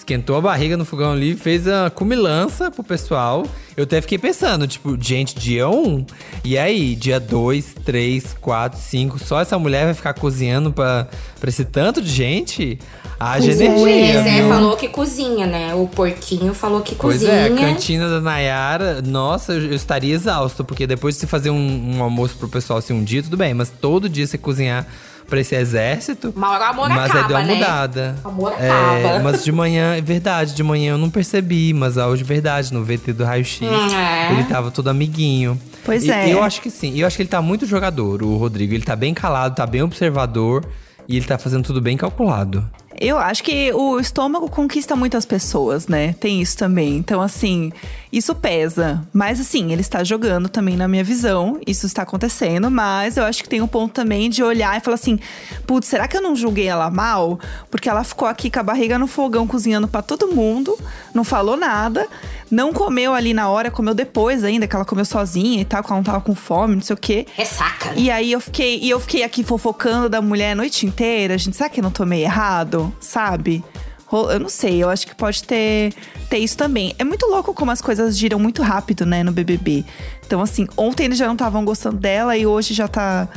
esquentou 0.02 0.36
a 0.36 0.42
barriga 0.42 0.76
no 0.76 0.84
fogão 0.84 1.12
ali, 1.12 1.36
fez 1.36 1.68
a 1.68 1.90
cumilança 1.90 2.70
pro 2.70 2.84
pessoal. 2.84 3.46
Eu 3.78 3.84
até 3.86 4.02
fiquei 4.02 4.18
pensando, 4.18 4.68
tipo, 4.68 4.98
gente, 5.02 5.36
dia 5.36 5.70
1? 5.70 5.74
Um, 5.74 6.06
e 6.44 6.58
aí, 6.58 6.96
dia 6.96 7.20
2, 7.20 7.76
3, 7.86 8.36
4, 8.40 8.80
5, 8.80 9.20
só 9.20 9.40
essa 9.40 9.58
mulher 9.58 9.86
vai 9.86 9.94
ficar 9.94 10.14
cozinhando 10.14 10.74
pra, 10.74 11.08
pra 11.40 11.50
esse 11.50 11.64
tanto 11.64 12.02
de 12.02 12.10
gente? 12.10 12.80
Haja 13.20 13.52
energia. 13.52 13.78
O 13.78 13.88
Eliezer 13.88 14.48
falou 14.48 14.76
que 14.76 14.88
cozinha, 14.90 15.46
né? 15.46 15.76
O 15.76 15.88
porquinho 15.88 16.54
falou 16.56 16.82
que 16.82 16.96
pois 16.96 17.18
cozinha. 17.18 17.50
Pois 17.50 17.62
é, 17.62 17.64
a 17.64 17.68
cantina 17.74 18.10
da 18.10 18.20
Nayara, 18.20 19.02
nossa, 19.02 19.54
eu, 19.54 19.68
eu 19.68 19.76
estaria 19.76 20.14
exausto, 20.14 20.64
porque 20.66 20.88
depois 20.88 21.16
de 21.16 21.22
você 21.22 21.28
fazer 21.28 21.52
um, 21.52 21.98
um 21.98 22.04
almoço 22.04 22.36
pro 22.38 22.50
pessoal 22.50 22.80
assim 22.80 22.94
um 22.94 23.04
dia, 23.04 23.22
tudo 23.22 23.38
bem, 23.38 23.54
mas 23.54 23.70
todo 23.70 24.10
dia 24.10 24.26
você 24.26 24.40
cozinhar 24.40 24.88
pra 25.28 25.40
esse 25.40 25.56
exército. 25.56 26.34
Uma 26.36 26.52
hora 26.52 26.66
o 26.66 26.70
amor 26.70 26.90
mas 26.90 27.12
acaba, 27.12 27.28
deu 27.28 27.38
uma 27.38 27.44
né? 27.46 27.54
mudada. 27.56 28.16
O 28.24 28.28
amor 28.28 28.54
é, 28.60 28.70
acaba. 28.70 29.20
Mas 29.24 29.44
de 29.44 29.52
manhã, 29.52 29.96
é 29.96 30.02
verdade, 30.02 30.54
de 30.54 30.64
manhã 30.64 30.94
eu 30.94 30.98
não 30.98 31.10
percebi, 31.10 31.74
mas 31.74 31.98
hoje, 31.98 32.24
verdade, 32.24 32.74
no 32.74 32.84
VT 32.84 33.14
do 33.14 33.24
Raio 33.24 33.46
X, 33.46 33.62
hum, 33.62 33.96
é. 33.96 34.34
ele 34.34 34.44
tava 34.46 34.72
todo 34.72 34.90
amiguinho. 34.90 35.60
Pois 35.84 36.04
e, 36.04 36.12
é. 36.12 36.34
Eu 36.34 36.44
acho 36.44 36.62
que 36.62 36.70
sim. 36.70 36.98
Eu 36.98 37.08
acho 37.08 37.16
que 37.16 37.24
ele 37.24 37.30
tá 37.30 37.42
muito 37.42 37.66
jogador, 37.66 38.22
o 38.24 38.38
Rodrigo. 38.38 38.74
Ele 38.74 38.84
tá 38.84 38.96
bem 38.96 39.14
calado, 39.14 39.56
tá 39.56 39.66
bem 39.66 39.82
observador. 39.82 40.66
E 41.08 41.18
ele 41.18 41.26
tá 41.26 41.38
fazendo 41.38 41.64
tudo 41.64 41.82
bem 41.82 41.98
calculado. 41.98 42.70
Eu 43.04 43.18
acho 43.18 43.44
que 43.44 43.74
o 43.74 44.00
estômago 44.00 44.48
conquista 44.48 44.96
muitas 44.96 45.26
pessoas, 45.26 45.88
né? 45.88 46.14
Tem 46.20 46.40
isso 46.40 46.56
também. 46.56 46.98
Então, 46.98 47.20
assim, 47.20 47.72
isso 48.14 48.36
pesa. 48.36 49.04
Mas, 49.12 49.40
assim, 49.40 49.72
ele 49.72 49.82
está 49.82 50.04
jogando 50.04 50.48
também 50.48 50.78
na 50.78 50.88
minha 50.88 51.04
visão. 51.04 51.60
Isso 51.66 51.88
está 51.88 52.04
acontecendo. 52.04 52.70
Mas 52.70 53.18
eu 53.18 53.24
acho 53.24 53.42
que 53.42 53.50
tem 53.50 53.60
um 53.60 53.66
ponto 53.66 53.92
também 53.92 54.30
de 54.30 54.44
olhar 54.44 54.78
e 54.78 54.82
falar 54.82 54.94
assim: 54.94 55.20
putz, 55.66 55.88
será 55.88 56.08
que 56.08 56.16
eu 56.16 56.22
não 56.22 56.36
julguei 56.36 56.68
ela 56.68 56.92
mal? 56.92 57.40
Porque 57.72 57.90
ela 57.90 58.04
ficou 58.04 58.28
aqui 58.28 58.52
com 58.52 58.60
a 58.60 58.64
barriga 58.64 59.00
no 59.00 59.08
fogão 59.08 59.48
cozinhando 59.48 59.88
para 59.88 60.04
todo 60.04 60.28
mundo, 60.28 60.78
não 61.12 61.24
falou 61.24 61.58
nada. 61.58 62.08
Não 62.52 62.74
comeu 62.74 63.14
ali 63.14 63.34
na 63.34 63.48
hora, 63.48 63.72
comeu 63.72 63.94
depois 63.94 64.44
ainda, 64.44 64.68
que 64.68 64.76
ela 64.76 64.84
comeu 64.84 65.06
sozinha 65.06 65.62
e 65.62 65.66
tal, 65.66 65.82
quando 65.82 65.92
ela 65.92 65.98
não 66.00 66.04
tava 66.04 66.22
com 66.22 66.36
fome, 66.36 66.76
não 66.76 66.82
sei 66.82 66.94
o 66.94 66.98
quê. 66.98 67.26
Ressaca. 67.34 67.94
E 67.96 68.12
aí 68.12 68.30
eu 68.30 68.42
fiquei, 68.42 68.78
e 68.80 68.90
eu 68.90 69.00
fiquei 69.00 69.24
aqui 69.24 69.42
fofocando 69.42 70.10
da 70.10 70.22
mulher 70.22 70.52
a 70.52 70.56
noite 70.56 70.86
inteira. 70.86 71.38
Gente, 71.38 71.56
será 71.56 71.70
que 71.70 71.80
eu 71.80 71.84
não 71.84 71.92
tomei 71.92 72.24
errado? 72.24 72.94
Sabe? 73.00 73.64
Eu 74.12 74.40
não 74.42 74.50
sei, 74.50 74.84
eu 74.84 74.90
acho 74.90 75.08
que 75.08 75.16
pode 75.16 75.42
ter, 75.44 75.94
ter 76.30 76.40
isso 76.40 76.58
também. 76.58 76.94
É 77.00 77.04
muito 77.06 77.26
louco 77.28 77.54
como 77.54 77.72
as 77.72 77.82
coisas 77.82 78.18
giram 78.18 78.38
muito 78.38 78.62
rápido, 78.62 79.06
né, 79.06 79.24
no 79.24 79.32
BBB. 79.32 79.86
Então, 80.28 80.42
assim, 80.42 80.68
ontem 80.76 81.06
eles 81.06 81.18
já 81.18 81.28
não 81.28 81.34
estavam 81.34 81.64
gostando 81.64 81.96
dela 81.96 82.36
e 82.36 82.46
hoje 82.46 82.74
já 82.74 82.90
tá. 82.90 83.30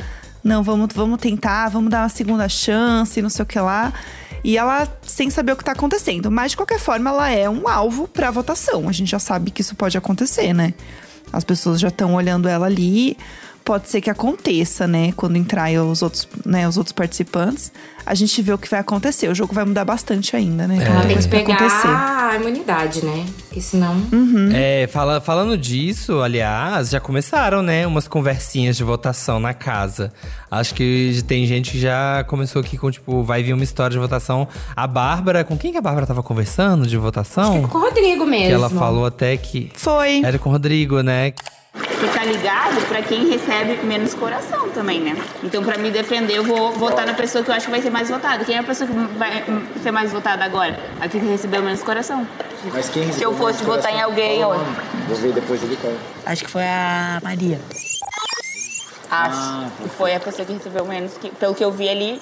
Não, 0.43 0.61
vamos, 0.61 0.89
vamos 0.93 1.19
tentar, 1.19 1.69
vamos 1.69 1.89
dar 1.89 2.03
uma 2.03 2.09
segunda 2.09 2.49
chance, 2.49 3.21
não 3.21 3.29
sei 3.29 3.43
o 3.43 3.45
que 3.45 3.59
lá. 3.59 3.93
E 4.45 4.59
ela 4.59 4.87
sem 5.01 5.31
saber 5.31 5.53
o 5.53 5.55
que 5.55 5.63
tá 5.63 5.71
acontecendo. 5.71 6.29
Mas, 6.29 6.51
de 6.51 6.57
qualquer 6.57 6.77
forma, 6.77 7.09
ela 7.09 7.31
é 7.31 7.49
um 7.49 7.67
alvo 7.67 8.07
pra 8.07 8.29
votação. 8.29 8.87
A 8.87 8.91
gente 8.91 9.09
já 9.09 9.17
sabe 9.17 9.49
que 9.49 9.61
isso 9.61 9.73
pode 9.73 9.97
acontecer, 9.97 10.53
né? 10.53 10.75
As 11.33 11.43
pessoas 11.43 11.79
já 11.79 11.87
estão 11.87 12.13
olhando 12.13 12.47
ela 12.47 12.67
ali 12.67 13.17
pode 13.65 13.89
ser 13.89 13.99
que 13.99 14.11
aconteça, 14.11 14.87
né? 14.87 15.11
Quando 15.15 15.35
entrar 15.35 15.71
os 15.71 16.03
outros, 16.03 16.27
né, 16.45 16.67
os 16.67 16.77
outros 16.77 16.93
participantes, 16.93 17.71
a 18.05 18.13
gente 18.13 18.39
vê 18.39 18.53
o 18.53 18.57
que 18.59 18.69
vai 18.69 18.79
acontecer. 18.79 19.27
O 19.27 19.33
jogo 19.33 19.55
vai 19.55 19.65
mudar 19.65 19.83
bastante 19.83 20.35
ainda, 20.35 20.67
né? 20.67 20.77
Ela 20.85 21.01
tem 21.01 21.17
que 21.17 21.27
pegar 21.27 21.55
acontecer. 21.55 21.87
a 21.87 22.35
imunidade, 22.35 23.03
né? 23.03 23.25
Porque 23.39 23.59
senão. 23.59 23.95
Uhum. 24.11 24.49
É, 24.53 24.87
fala, 24.87 25.19
falando 25.19 25.57
disso, 25.57 26.21
aliás, 26.21 26.91
já 26.91 26.99
começaram, 26.99 27.63
né? 27.63 27.87
Umas 27.87 28.07
conversinhas 28.07 28.77
de 28.77 28.83
votação 28.83 29.39
na 29.39 29.53
casa. 29.53 30.13
Acho 30.51 30.75
que 30.75 31.23
tem 31.27 31.47
gente 31.47 31.71
que 31.71 31.79
já 31.79 32.23
começou 32.25 32.61
aqui 32.61 32.77
com, 32.77 32.91
tipo, 32.91 33.23
vai 33.23 33.41
vir 33.41 33.53
uma 33.53 33.63
história 33.63 33.95
de 33.95 33.99
votação. 33.99 34.47
A 34.75 34.85
Bárbara, 34.85 35.43
com 35.43 35.57
quem 35.57 35.71
que 35.71 35.77
a 35.79 35.81
Bárbara 35.81 36.05
tava 36.05 36.21
conversando 36.21 36.85
de 36.85 36.97
votação? 36.97 37.53
Acho 37.53 37.61
que 37.63 37.67
com 37.69 37.79
o 37.79 37.81
Rodrigo 37.81 38.25
mesmo. 38.27 38.47
Que 38.47 38.53
ela 38.53 38.69
falou 38.69 39.07
até 39.07 39.35
que. 39.35 39.71
Foi. 39.73 40.21
Era 40.23 40.37
com 40.37 40.49
o 40.49 40.51
Rodrigo, 40.51 41.01
né? 41.01 41.33
Ficar 41.95 42.25
ligado 42.25 42.87
para 42.87 43.01
quem 43.01 43.27
recebe 43.29 43.85
menos 43.85 44.13
coração 44.13 44.69
também, 44.69 44.99
né? 44.99 45.15
Então, 45.43 45.63
para 45.63 45.77
me 45.77 45.91
defender, 45.91 46.35
eu 46.35 46.43
vou 46.43 46.71
votar 46.73 47.05
na 47.05 47.13
pessoa 47.13 47.43
que 47.43 47.49
eu 47.49 47.55
acho 47.55 47.65
que 47.65 47.71
vai 47.71 47.81
ser 47.81 47.89
mais 47.89 48.09
votada. 48.09 48.43
Quem 48.43 48.55
é 48.55 48.59
a 48.59 48.63
pessoa 48.63 48.87
que 48.87 48.93
vai 49.17 49.43
ser 49.81 49.91
mais 49.91 50.11
votada 50.11 50.43
agora? 50.43 50.79
A 50.99 51.07
que 51.07 51.17
recebeu 51.17 51.61
menos 51.61 51.81
coração. 51.81 52.27
Mas 52.73 52.89
quem 52.89 53.11
Se 53.11 53.23
eu 53.23 53.33
fosse 53.33 53.63
votar 53.63 53.93
em 53.93 54.01
alguém, 54.01 54.41
eu... 54.41 54.49
Vou 55.07 55.17
ver 55.17 55.33
depois 55.33 55.61
ele 55.63 55.77
qual. 55.77 55.93
Acho 56.25 56.45
que 56.45 56.51
foi 56.51 56.63
a 56.63 57.19
Maria. 57.23 57.59
Acho 59.09 59.39
ah, 59.39 59.69
que 59.81 59.89
foi 59.89 60.15
a 60.15 60.19
pessoa 60.19 60.45
que 60.45 60.53
recebeu 60.53 60.85
menos, 60.85 61.13
que, 61.17 61.29
pelo 61.29 61.53
que 61.53 61.63
eu 61.63 61.71
vi 61.71 61.87
ali. 61.87 62.21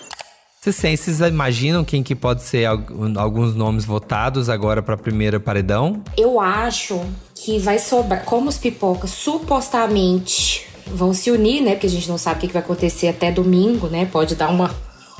Vocês, 0.63 1.19
imaginam 1.19 1.83
quem 1.83 2.01
que 2.01 2.15
pode 2.15 2.41
ser 2.41 2.65
alguns 2.65 3.53
nomes 3.53 3.83
votados 3.83 4.47
agora 4.47 4.81
para 4.81 4.95
primeira 4.95 5.37
paredão? 5.37 6.01
Eu 6.15 6.39
acho 6.39 7.01
que 7.35 7.59
vai 7.59 7.77
sobrar. 7.77 8.23
Como 8.23 8.47
os 8.47 8.57
pipocas 8.57 9.09
supostamente 9.09 10.65
vão 10.87 11.13
se 11.13 11.29
unir, 11.31 11.61
né? 11.61 11.71
Porque 11.71 11.87
a 11.87 11.89
gente 11.89 12.07
não 12.07 12.17
sabe 12.17 12.37
o 12.37 12.47
que 12.47 12.53
vai 12.53 12.61
acontecer 12.61 13.09
até 13.09 13.29
domingo, 13.29 13.87
né? 13.87 14.07
Pode 14.09 14.35
dar 14.35 14.49
uma, 14.49 14.73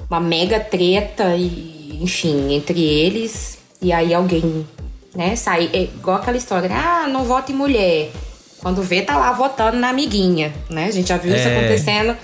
uma 0.10 0.22
mega 0.22 0.62
treta 0.62 1.36
e, 1.36 2.00
enfim, 2.02 2.54
entre 2.54 2.82
eles. 2.82 3.58
E 3.82 3.92
aí 3.92 4.14
alguém, 4.14 4.66
né, 5.14 5.36
sai. 5.36 5.70
É 5.74 5.84
igual 5.84 6.16
aquela 6.16 6.38
história, 6.38 6.70
né? 6.70 6.76
Ah, 6.82 7.10
não 7.10 7.26
vota 7.26 7.52
em 7.52 7.56
mulher. 7.56 8.12
Quando 8.62 8.82
vê, 8.82 9.02
tá 9.02 9.18
lá 9.18 9.34
votando 9.34 9.76
na 9.76 9.90
amiguinha, 9.90 10.54
né? 10.70 10.86
A 10.86 10.92
gente 10.92 11.10
já 11.10 11.18
viu 11.18 11.34
é. 11.34 11.38
isso 11.38 11.50
acontecendo 11.50 12.16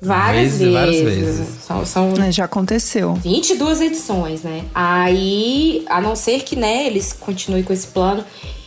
várias 0.00 0.58
vezes. 0.58 0.72
Várias 0.72 1.00
vezes. 1.00 1.48
São, 1.66 1.86
são 1.86 2.14
é, 2.22 2.30
já 2.30 2.44
aconteceu. 2.44 3.14
22 3.14 3.80
edições, 3.80 4.42
né? 4.42 4.64
Aí, 4.74 5.84
a 5.88 6.00
não 6.00 6.14
ser 6.14 6.42
que, 6.42 6.56
né, 6.56 6.86
eles 6.86 7.12
continuem 7.12 7.62
com 7.62 7.72
esse 7.72 7.86
plano. 7.86 8.24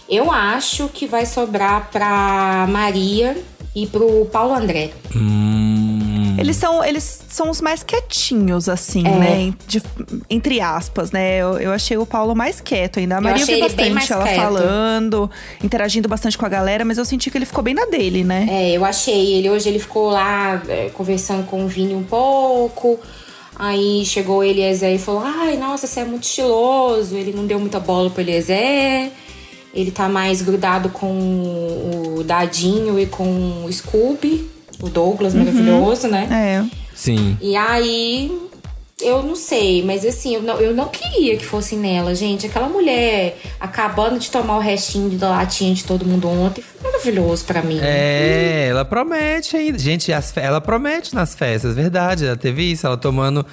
Eu 0.07 0.31
acho 0.31 0.89
que 0.89 1.05
vai 1.05 1.25
sobrar 1.25 1.89
pra 1.91 2.67
Maria 2.69 3.37
e 3.75 3.85
pro 3.85 4.25
Paulo 4.25 4.55
André. 4.55 4.91
Hum. 5.15 5.68
Eles 6.39 6.55
são, 6.55 6.83
eles 6.83 7.21
são 7.29 7.49
os 7.49 7.61
mais 7.61 7.83
quietinhos, 7.83 8.69
assim, 8.69 9.05
é. 9.05 9.11
né? 9.11 9.53
De, 9.67 9.81
entre 10.29 10.61
aspas, 10.61 11.11
né? 11.11 11.37
Eu, 11.37 11.59
eu, 11.59 11.71
achei 11.71 11.97
o 11.97 12.05
Paulo 12.05 12.35
mais 12.35 12.61
quieto 12.61 12.99
ainda. 12.99 13.17
A 13.17 13.21
Maria 13.21 13.45
viu 13.45 13.59
bastante 13.59 14.13
ela 14.13 14.23
quieto. 14.23 14.35
falando, 14.35 15.29
interagindo 15.63 16.07
bastante 16.07 16.37
com 16.37 16.45
a 16.45 16.49
galera, 16.49 16.85
mas 16.85 16.97
eu 16.97 17.05
senti 17.05 17.29
que 17.29 17.37
ele 17.37 17.45
ficou 17.45 17.63
bem 17.63 17.73
na 17.73 17.85
dele, 17.85 18.23
né? 18.23 18.47
É, 18.49 18.71
eu 18.71 18.85
achei. 18.85 19.33
Ele 19.35 19.49
hoje 19.49 19.69
ele 19.69 19.79
ficou 19.79 20.09
lá 20.09 20.61
é, 20.67 20.89
conversando 20.89 21.45
com 21.45 21.65
o 21.65 21.67
Vini 21.67 21.95
um 21.95 22.03
pouco. 22.03 22.99
Aí 23.55 24.05
chegou 24.05 24.37
o 24.37 24.43
Eliezer 24.43 24.95
e 24.95 24.97
falou: 24.97 25.21
Ai, 25.23 25.57
nossa, 25.57 25.85
você 25.85 25.99
é 25.99 26.05
muito 26.05 26.23
estiloso. 26.23 27.15
Ele 27.15 27.33
não 27.33 27.45
deu 27.45 27.59
muita 27.59 27.79
bola 27.79 28.09
pro 28.09 28.21
Eliezer. 28.21 29.11
Ele 29.73 29.91
tá 29.91 30.09
mais 30.09 30.41
grudado 30.41 30.89
com 30.89 32.15
o 32.17 32.23
Dadinho 32.23 32.99
e 32.99 33.05
com 33.05 33.65
o 33.65 33.71
Scooby, 33.71 34.49
o 34.81 34.89
Douglas 34.89 35.33
uhum. 35.33 35.39
maravilhoso, 35.39 36.07
né? 36.07 36.27
É. 36.31 36.77
Sim. 36.95 37.37
E 37.41 37.55
aí 37.55 38.49
eu 39.01 39.23
não 39.23 39.35
sei, 39.35 39.81
mas 39.83 40.05
assim, 40.05 40.35
eu 40.35 40.41
não, 40.41 40.59
eu 40.59 40.73
não 40.73 40.89
queria 40.89 41.37
que 41.37 41.45
fosse 41.45 41.75
nela, 41.75 42.13
gente. 42.13 42.45
Aquela 42.45 42.67
mulher 42.67 43.37
acabando 43.59 44.19
de 44.19 44.29
tomar 44.29 44.57
o 44.57 44.59
restinho 44.59 45.09
da 45.17 45.29
latinha 45.29 45.73
de 45.73 45.85
todo 45.85 46.05
mundo 46.05 46.27
ontem 46.27 46.61
foi 46.61 46.91
maravilhoso 46.91 47.45
para 47.45 47.61
mim. 47.61 47.79
É, 47.81 48.67
ela 48.69 48.83
promete 48.83 49.55
ainda. 49.55 49.77
Gente, 49.79 50.11
as, 50.11 50.35
ela 50.35 50.59
promete 50.59 51.15
nas 51.15 51.33
festas, 51.33 51.75
verdade. 51.75 52.25
Ela 52.25 52.35
teve 52.35 52.63
isso, 52.63 52.85
ela 52.85 52.97
tomando. 52.97 53.45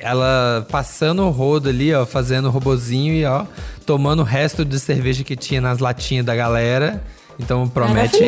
Ela 0.00 0.66
passando 0.70 1.22
o 1.22 1.30
rodo 1.30 1.68
ali, 1.68 1.92
ó, 1.94 2.06
fazendo 2.06 2.48
o 2.48 2.50
robozinho 2.50 3.12
e 3.12 3.24
ó, 3.26 3.44
tomando 3.84 4.20
o 4.20 4.24
resto 4.24 4.64
de 4.64 4.80
cerveja 4.80 5.22
que 5.22 5.36
tinha 5.36 5.60
nas 5.60 5.80
latinhas 5.80 6.24
da 6.24 6.34
galera. 6.34 7.02
Então 7.38 7.68
promete. 7.68 8.24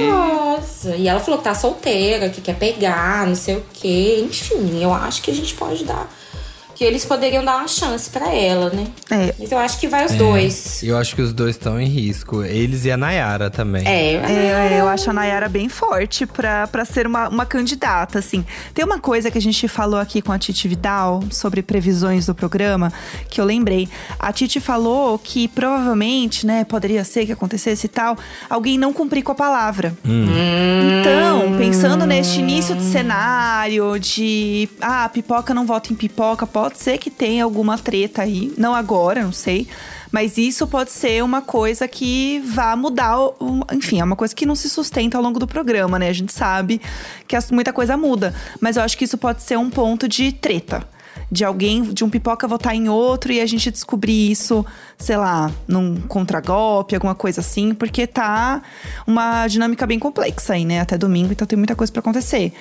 Nossa, 0.84 0.96
e 0.96 1.08
ela 1.08 1.20
falou 1.20 1.38
que 1.38 1.44
tá 1.44 1.54
solteira, 1.54 2.28
que 2.28 2.40
quer 2.40 2.56
pegar, 2.56 3.26
não 3.26 3.34
sei 3.34 3.56
o 3.56 3.64
quê. 3.72 4.22
Enfim, 4.22 4.82
eu 4.82 4.92
acho 4.92 5.22
que 5.22 5.30
a 5.30 5.34
gente 5.34 5.54
pode 5.54 5.84
dar 5.84 6.08
que 6.74 6.84
eles 6.84 7.04
poderiam 7.04 7.44
dar 7.44 7.56
uma 7.56 7.68
chance 7.68 8.10
para 8.10 8.32
ela, 8.32 8.70
né? 8.70 8.86
É. 9.10 9.34
Mas 9.38 9.52
eu 9.52 9.58
acho 9.58 9.78
que 9.78 9.86
vai 9.86 10.04
os 10.04 10.12
é, 10.12 10.16
dois. 10.16 10.82
Eu 10.82 10.98
acho 10.98 11.14
que 11.14 11.22
os 11.22 11.32
dois 11.32 11.56
estão 11.56 11.80
em 11.80 11.86
risco. 11.86 12.42
Eles 12.42 12.84
e 12.84 12.90
a 12.90 12.96
Nayara 12.96 13.50
também. 13.50 13.86
É, 13.86 14.14
é 14.14 14.80
eu 14.80 14.88
acho 14.88 15.08
a 15.10 15.12
Nayara 15.12 15.48
bem 15.48 15.68
forte 15.68 16.26
pra, 16.26 16.66
pra 16.66 16.84
ser 16.84 17.06
uma, 17.06 17.28
uma 17.28 17.46
candidata, 17.46 18.18
assim. 18.18 18.44
Tem 18.72 18.84
uma 18.84 18.98
coisa 18.98 19.30
que 19.30 19.38
a 19.38 19.40
gente 19.40 19.68
falou 19.68 20.00
aqui 20.00 20.20
com 20.20 20.32
a 20.32 20.38
Titi 20.38 20.66
Vidal 20.66 21.22
sobre 21.30 21.62
previsões 21.62 22.26
do 22.26 22.34
programa, 22.34 22.92
que 23.28 23.40
eu 23.40 23.44
lembrei. 23.44 23.88
A 24.18 24.32
Titi 24.32 24.58
falou 24.58 25.18
que 25.18 25.46
provavelmente, 25.48 26.46
né, 26.46 26.64
poderia 26.64 27.04
ser 27.04 27.26
que 27.26 27.32
acontecesse 27.32 27.86
e 27.86 27.88
tal, 27.88 28.16
alguém 28.50 28.76
não 28.78 28.92
cumprir 28.92 29.22
com 29.22 29.32
a 29.32 29.34
palavra. 29.34 29.94
Hum. 30.04 30.26
Então, 31.00 31.56
pensando 31.56 32.06
neste 32.06 32.40
início 32.40 32.74
de 32.74 32.82
cenário, 32.82 33.98
de 33.98 34.68
ah, 34.80 35.08
pipoca 35.08 35.54
não 35.54 35.66
volta 35.66 35.92
em 35.92 35.96
pipoca, 35.96 36.46
pode 36.46 36.63
pode 36.64 36.78
ser 36.78 36.96
que 36.96 37.10
tenha 37.10 37.44
alguma 37.44 37.76
treta 37.76 38.22
aí, 38.22 38.50
não 38.56 38.74
agora, 38.74 39.22
não 39.22 39.32
sei. 39.32 39.68
Mas 40.10 40.38
isso 40.38 40.66
pode 40.66 40.90
ser 40.90 41.22
uma 41.22 41.42
coisa 41.42 41.86
que 41.86 42.40
vá 42.40 42.74
mudar. 42.74 43.18
Enfim, 43.70 44.00
é 44.00 44.04
uma 44.04 44.16
coisa 44.16 44.34
que 44.34 44.46
não 44.46 44.54
se 44.54 44.70
sustenta 44.70 45.18
ao 45.18 45.22
longo 45.22 45.38
do 45.38 45.46
programa, 45.46 45.98
né? 45.98 46.08
A 46.08 46.12
gente 46.14 46.32
sabe 46.32 46.80
que 47.28 47.36
muita 47.52 47.70
coisa 47.70 47.98
muda. 47.98 48.34
Mas 48.62 48.78
eu 48.78 48.82
acho 48.82 48.96
que 48.96 49.04
isso 49.04 49.18
pode 49.18 49.42
ser 49.42 49.58
um 49.58 49.68
ponto 49.68 50.08
de 50.08 50.32
treta 50.32 50.88
de 51.30 51.44
alguém, 51.44 51.82
de 51.82 52.02
um 52.02 52.08
pipoca 52.08 52.48
votar 52.48 52.74
em 52.74 52.88
outro 52.88 53.30
e 53.30 53.40
a 53.40 53.46
gente 53.46 53.70
descobrir 53.70 54.30
isso, 54.30 54.64
sei 54.96 55.16
lá, 55.16 55.50
num 55.68 56.00
contragolpe, 56.02 56.94
alguma 56.94 57.14
coisa 57.14 57.40
assim, 57.40 57.74
porque 57.74 58.06
tá 58.06 58.62
uma 59.06 59.46
dinâmica 59.48 59.86
bem 59.86 59.98
complexa 59.98 60.54
aí, 60.54 60.64
né? 60.64 60.80
Até 60.80 60.96
domingo, 60.96 61.32
então 61.32 61.46
tem 61.46 61.58
muita 61.58 61.74
coisa 61.74 61.92
para 61.92 62.00
acontecer. 62.00 62.52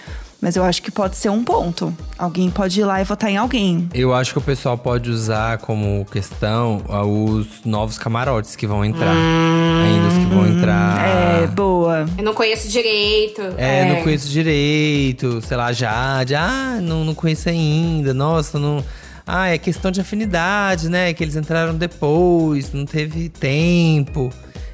Mas 0.44 0.58
eu 0.58 0.64
acho 0.66 0.82
que 0.82 0.92
pode 0.92 1.16
ser 1.16 1.30
um 1.30 1.42
ponto. 1.42 1.96
Alguém 2.18 2.52
pode 2.52 2.78
ir 2.78 2.84
lá 2.84 3.00
e 3.00 3.06
votar 3.06 3.32
em 3.32 3.38
alguém. 3.38 3.88
Eu 3.94 4.14
acho 4.14 4.34
que 4.34 4.40
o 4.40 4.42
pessoal 4.42 4.78
pode 4.78 5.10
usar 5.10 5.58
como 5.60 6.06
questão 6.12 6.84
ah, 6.90 7.06
os 7.06 7.64
novos 7.64 7.98
camarotes 7.98 8.54
que 8.54 8.68
vão 8.68 8.84
entrar. 8.84 9.16
Hum, 9.16 9.84
ainda 9.86 10.08
os 10.10 10.14
que 10.16 10.26
vão 10.26 10.46
entrar. 10.46 11.00
É, 11.08 11.48
boa. 11.48 12.06
Eu 12.18 12.26
não 12.26 12.34
conheço 12.34 12.68
direito. 12.68 13.42
É, 13.56 13.80
é. 13.80 13.86
não 13.86 14.04
conheço 14.04 14.28
direito. 14.28 15.40
Sei 15.40 15.56
lá, 15.56 15.72
Jade. 15.72 16.36
Ah, 16.36 16.78
não, 16.82 17.06
não 17.06 17.16
conheço 17.16 17.48
ainda. 17.48 18.14
Nossa, 18.14 18.60
não. 18.60 18.84
Ah, 19.26 19.48
é 19.48 19.58
questão 19.58 19.92
de 19.92 20.02
afinidade, 20.02 20.90
né? 20.90 21.14
Que 21.14 21.24
eles 21.24 21.38
entraram 21.38 21.74
depois, 21.74 22.74
não 22.74 22.86
teve 22.86 23.30
tempo. 23.30 24.30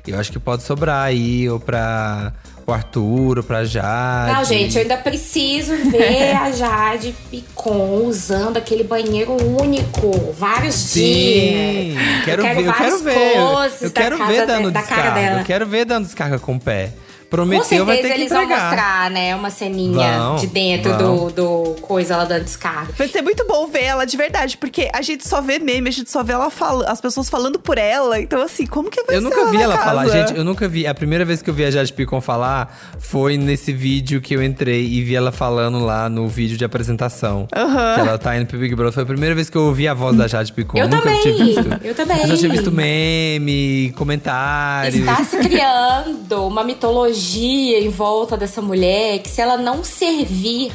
Eu 0.08 0.20
acho 0.20 0.32
que 0.32 0.40
pode 0.40 0.64
sobrar 0.64 1.06
aí, 1.06 1.48
ou 1.48 1.60
pra 1.60 2.34
pro 2.70 2.74
Arthur, 2.74 3.44
pra 3.44 3.66
Jade. 3.66 4.34
Não, 4.34 4.44
gente, 4.44 4.76
eu 4.76 4.84
ainda 4.84 4.98
preciso 4.98 5.76
ver 5.90 6.36
a 6.36 6.52
Jade 6.52 7.16
Picon 7.32 8.04
usando 8.06 8.58
aquele 8.58 8.84
banheiro 8.84 9.36
único 9.60 10.12
vários 10.38 10.76
Sim, 10.76 11.02
dias. 11.02 12.26
quero, 12.26 12.42
eu 12.42 12.46
quero 12.46 12.62
ver, 12.62 12.68
eu 12.68 12.74
quero 12.74 13.00
ver. 13.00 13.36
Eu 13.82 13.92
quero 13.92 14.28
ver 14.28 14.46
dando 14.46 14.72
descarga. 14.72 15.12
dela. 15.12 15.40
Eu 15.42 15.46
quero 15.46 15.66
ver 15.66 15.86
dando 15.86 16.06
descarga 16.06 16.38
com 16.38 16.56
o 16.56 16.60
pé. 16.60 16.92
Com 17.30 17.36
Prometeu, 17.38 17.86
vai 17.86 17.98
certeza 17.98 18.14
ter 18.14 18.16
que 18.16 18.22
eles 18.22 18.34
vão 18.34 18.48
mostrar, 18.48 19.12
né, 19.12 19.36
uma 19.36 19.50
ceninha 19.52 20.18
Vão, 20.18 20.36
de 20.38 20.48
dentro 20.48 20.92
vão. 20.98 21.28
do, 21.28 21.32
do 21.74 21.82
coisa 21.82 22.16
ela 22.16 22.26
dando 22.26 22.44
descarga. 22.44 22.92
Vai 22.98 23.08
ser 23.08 23.22
muito 23.22 23.46
bom 23.48 23.68
ver 23.68 23.84
ela 23.84 24.06
de 24.06 24.18
verdade, 24.18 24.58
porque 24.58 24.90
a 24.94 25.02
gente 25.02 25.28
só 25.28 25.40
vê 25.42 25.60
meme, 25.60 25.90
a 25.90 25.92
gente 25.92 26.10
só 26.10 26.24
vê 26.24 26.34
ela 26.34 26.50
fala, 26.50 26.90
as 26.90 27.00
pessoas 27.00 27.30
falando 27.30 27.60
por 27.60 27.78
ela. 27.78 28.20
Então, 28.20 28.42
assim, 28.42 28.66
como 28.66 28.90
que 28.90 29.04
vai 29.04 29.16
Eu 29.16 29.22
ser 29.22 29.30
nunca 29.30 29.46
vi 29.52 29.58
na 29.58 29.64
ela 29.64 29.78
casa? 29.78 29.86
falar, 29.90 30.08
gente. 30.08 30.36
Eu 30.36 30.44
nunca 30.44 30.68
vi. 30.68 30.88
A 30.88 30.94
primeira 30.96 31.24
vez 31.24 31.42
que 31.42 31.50
eu 31.50 31.54
vi 31.54 31.66
a 31.66 31.72
Jade 31.72 31.94
Picon 31.94 32.20
falar 32.20 32.76
foi 33.00 33.38
nesse 33.38 33.72
vídeo 33.72 34.20
que 34.22 34.36
eu 34.36 34.44
entrei 34.44 34.84
e 34.86 35.02
vi 35.04 35.16
ela 35.16 35.32
falando 35.32 35.80
lá 35.86 36.10
no 36.10 36.28
vídeo 36.28 36.58
de 36.58 36.66
apresentação. 36.66 37.48
Aham. 37.56 37.94
Que 37.96 38.00
ela 38.02 38.18
tá 38.18 38.36
indo 38.38 38.48
pro 38.48 38.58
Big 38.58 38.74
Brother. 38.74 38.94
Foi 38.94 39.04
a 39.04 39.06
primeira 39.06 39.36
vez 39.36 39.50
que 39.50 39.58
eu 39.58 39.64
ouvi 39.66 39.88
a 39.88 39.94
voz 39.94 40.16
da 40.18 40.28
Jade 40.28 40.52
Picon. 40.52 40.78
Eu 40.80 40.88
nunca 40.88 41.04
também, 41.04 41.22
tinha 41.22 41.36
visto. 41.46 41.80
eu 41.84 41.94
também. 41.96 42.22
Eu 42.22 42.28
já 42.28 42.38
tinha 42.38 42.50
visto 42.52 42.72
meme, 42.72 43.94
comentários. 43.96 44.96
Está 44.96 45.24
se 45.24 45.38
criando 45.38 46.48
uma 46.48 46.64
mitologia 46.64 47.19
em 47.28 47.90
volta 47.90 48.38
dessa 48.38 48.62
mulher 48.62 49.20
que 49.20 49.30
se 49.30 49.42
ela 49.42 49.58
não 49.58 49.84
servir, 49.84 50.72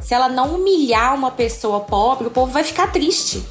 se 0.00 0.14
ela 0.14 0.28
não 0.28 0.54
humilhar 0.54 1.14
uma 1.14 1.30
pessoa 1.30 1.80
pobre, 1.80 2.26
o 2.26 2.30
povo 2.30 2.52
vai 2.52 2.64
ficar 2.64 2.92
triste. 2.92 3.42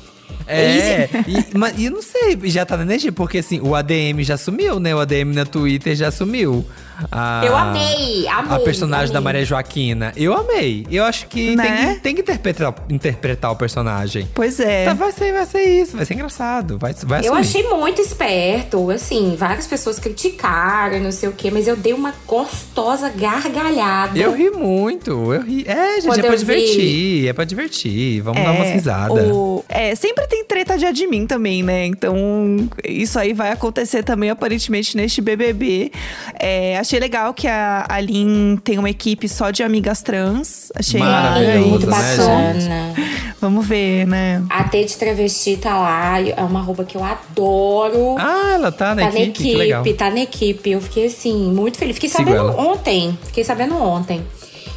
É, 0.47 1.09
e, 1.27 1.57
mas 1.57 1.77
e 1.77 1.89
não 1.89 2.01
sei, 2.01 2.39
já 2.45 2.65
tá 2.65 2.77
na 2.77 2.83
energia, 2.83 3.11
porque 3.11 3.39
assim, 3.39 3.59
o 3.59 3.75
ADM 3.75 4.21
já 4.21 4.37
sumiu, 4.37 4.79
né? 4.79 4.95
O 4.95 4.99
ADM 4.99 5.33
na 5.33 5.45
Twitter 5.45 5.95
já 5.95 6.09
sumiu. 6.09 6.65
A, 7.11 7.43
Eu 7.45 7.55
amei, 7.55 8.27
amei, 8.27 8.55
A 8.55 8.59
personagem 8.59 9.11
da 9.13 9.19
amei. 9.19 9.25
Maria 9.33 9.45
Joaquina. 9.45 10.11
Eu 10.15 10.33
amei. 10.33 10.85
Eu 10.89 11.03
acho 11.03 11.27
que 11.27 11.55
Né? 11.55 11.63
tem 11.63 11.75
que, 11.95 12.01
tem 12.01 12.15
que 12.15 12.21
interpretar, 12.21 12.73
interpretar 12.89 13.51
o 13.51 13.55
personagem. 13.55 14.27
Pois 14.33 14.59
é. 14.59 14.85
Tá, 14.85 14.93
vai, 14.93 15.11
ser, 15.11 15.31
vai 15.33 15.45
ser 15.45 15.63
isso, 15.63 15.95
vai 15.95 16.05
ser 16.05 16.13
engraçado. 16.15 16.77
Vai, 16.77 16.93
vai 17.03 17.19
Eu 17.25 17.35
assumir. 17.35 17.39
achei 17.41 17.63
muito 17.77 18.01
esperto, 18.01 18.89
assim, 18.91 19.35
várias 19.37 19.67
pessoas 19.67 19.99
criticaram, 19.99 20.99
não 20.99 21.11
sei 21.11 21.29
o 21.29 21.33
quê, 21.33 21.49
mas 21.51 21.67
eu 21.67 21.75
dei 21.75 21.93
uma 21.93 22.13
gostosa 22.25 23.09
gargalhada. 23.09 24.17
Eu 24.17 24.33
ri 24.33 24.49
muito, 24.49 25.33
eu 25.33 25.41
ri. 25.41 25.63
É, 25.67 25.95
gente, 25.95 26.05
Quando 26.07 26.19
é 26.19 26.21
pra 26.23 26.33
eu 26.33 26.39
vi- 26.39 26.45
divertir, 26.45 27.27
é 27.27 27.33
pra 27.33 27.43
divertir. 27.45 28.21
Vamos 28.21 28.43
dar 28.43 28.51
umas 28.51 28.69
risadas. 28.69 29.27
o- 29.31 29.63
é, 29.69 29.93
sempre 29.95 30.25
tem 30.27 30.43
treta 30.45 30.77
de 30.77 30.85
admin 30.85 31.25
também, 31.27 31.61
né? 31.63 31.85
Então, 31.85 32.69
isso 32.83 33.17
aí 33.19 33.33
vai 33.33 33.51
acontecer 33.51 34.03
também, 34.03 34.29
aparentemente, 34.29 34.95
neste 34.97 35.21
BBB. 35.21 35.91
É, 36.39 36.77
achei 36.87 36.99
legal 36.99 37.33
que 37.33 37.47
a 37.47 37.85
Aline 37.89 38.57
tem 38.59 38.79
uma 38.79 38.89
equipe 38.89 39.27
só 39.27 39.51
de 39.51 39.61
amigas 39.61 40.01
trans. 40.01 40.71
Achei 40.73 41.01
muito 41.01 41.85
né, 41.85 41.91
bacana. 41.91 42.93
Vamos 43.41 43.67
ver, 43.67 44.07
né? 44.07 44.43
A 44.49 44.63
T 44.63 44.85
de 44.85 44.95
travesti 44.95 45.57
tá 45.57 45.77
lá, 45.77 46.21
é 46.21 46.41
uma 46.41 46.61
roupa 46.61 46.85
que 46.85 46.95
eu 46.95 47.03
adoro. 47.03 48.15
Ah, 48.17 48.53
ela 48.53 48.71
tá 48.71 48.95
na 48.95 49.11
tá 49.11 49.19
equipe, 49.19 49.31
que 49.33 49.55
legal. 49.55 49.83
tá 49.95 50.09
na 50.09 50.21
equipe. 50.21 50.71
Eu 50.71 50.81
fiquei 50.81 51.07
assim, 51.07 51.51
muito 51.51 51.77
feliz. 51.77 51.95
Fiquei 51.95 52.09
Sigo 52.09 52.23
sabendo 52.23 52.51
ela. 52.51 52.61
ontem. 52.61 53.17
Fiquei 53.25 53.43
sabendo 53.43 53.75
ontem. 53.75 54.25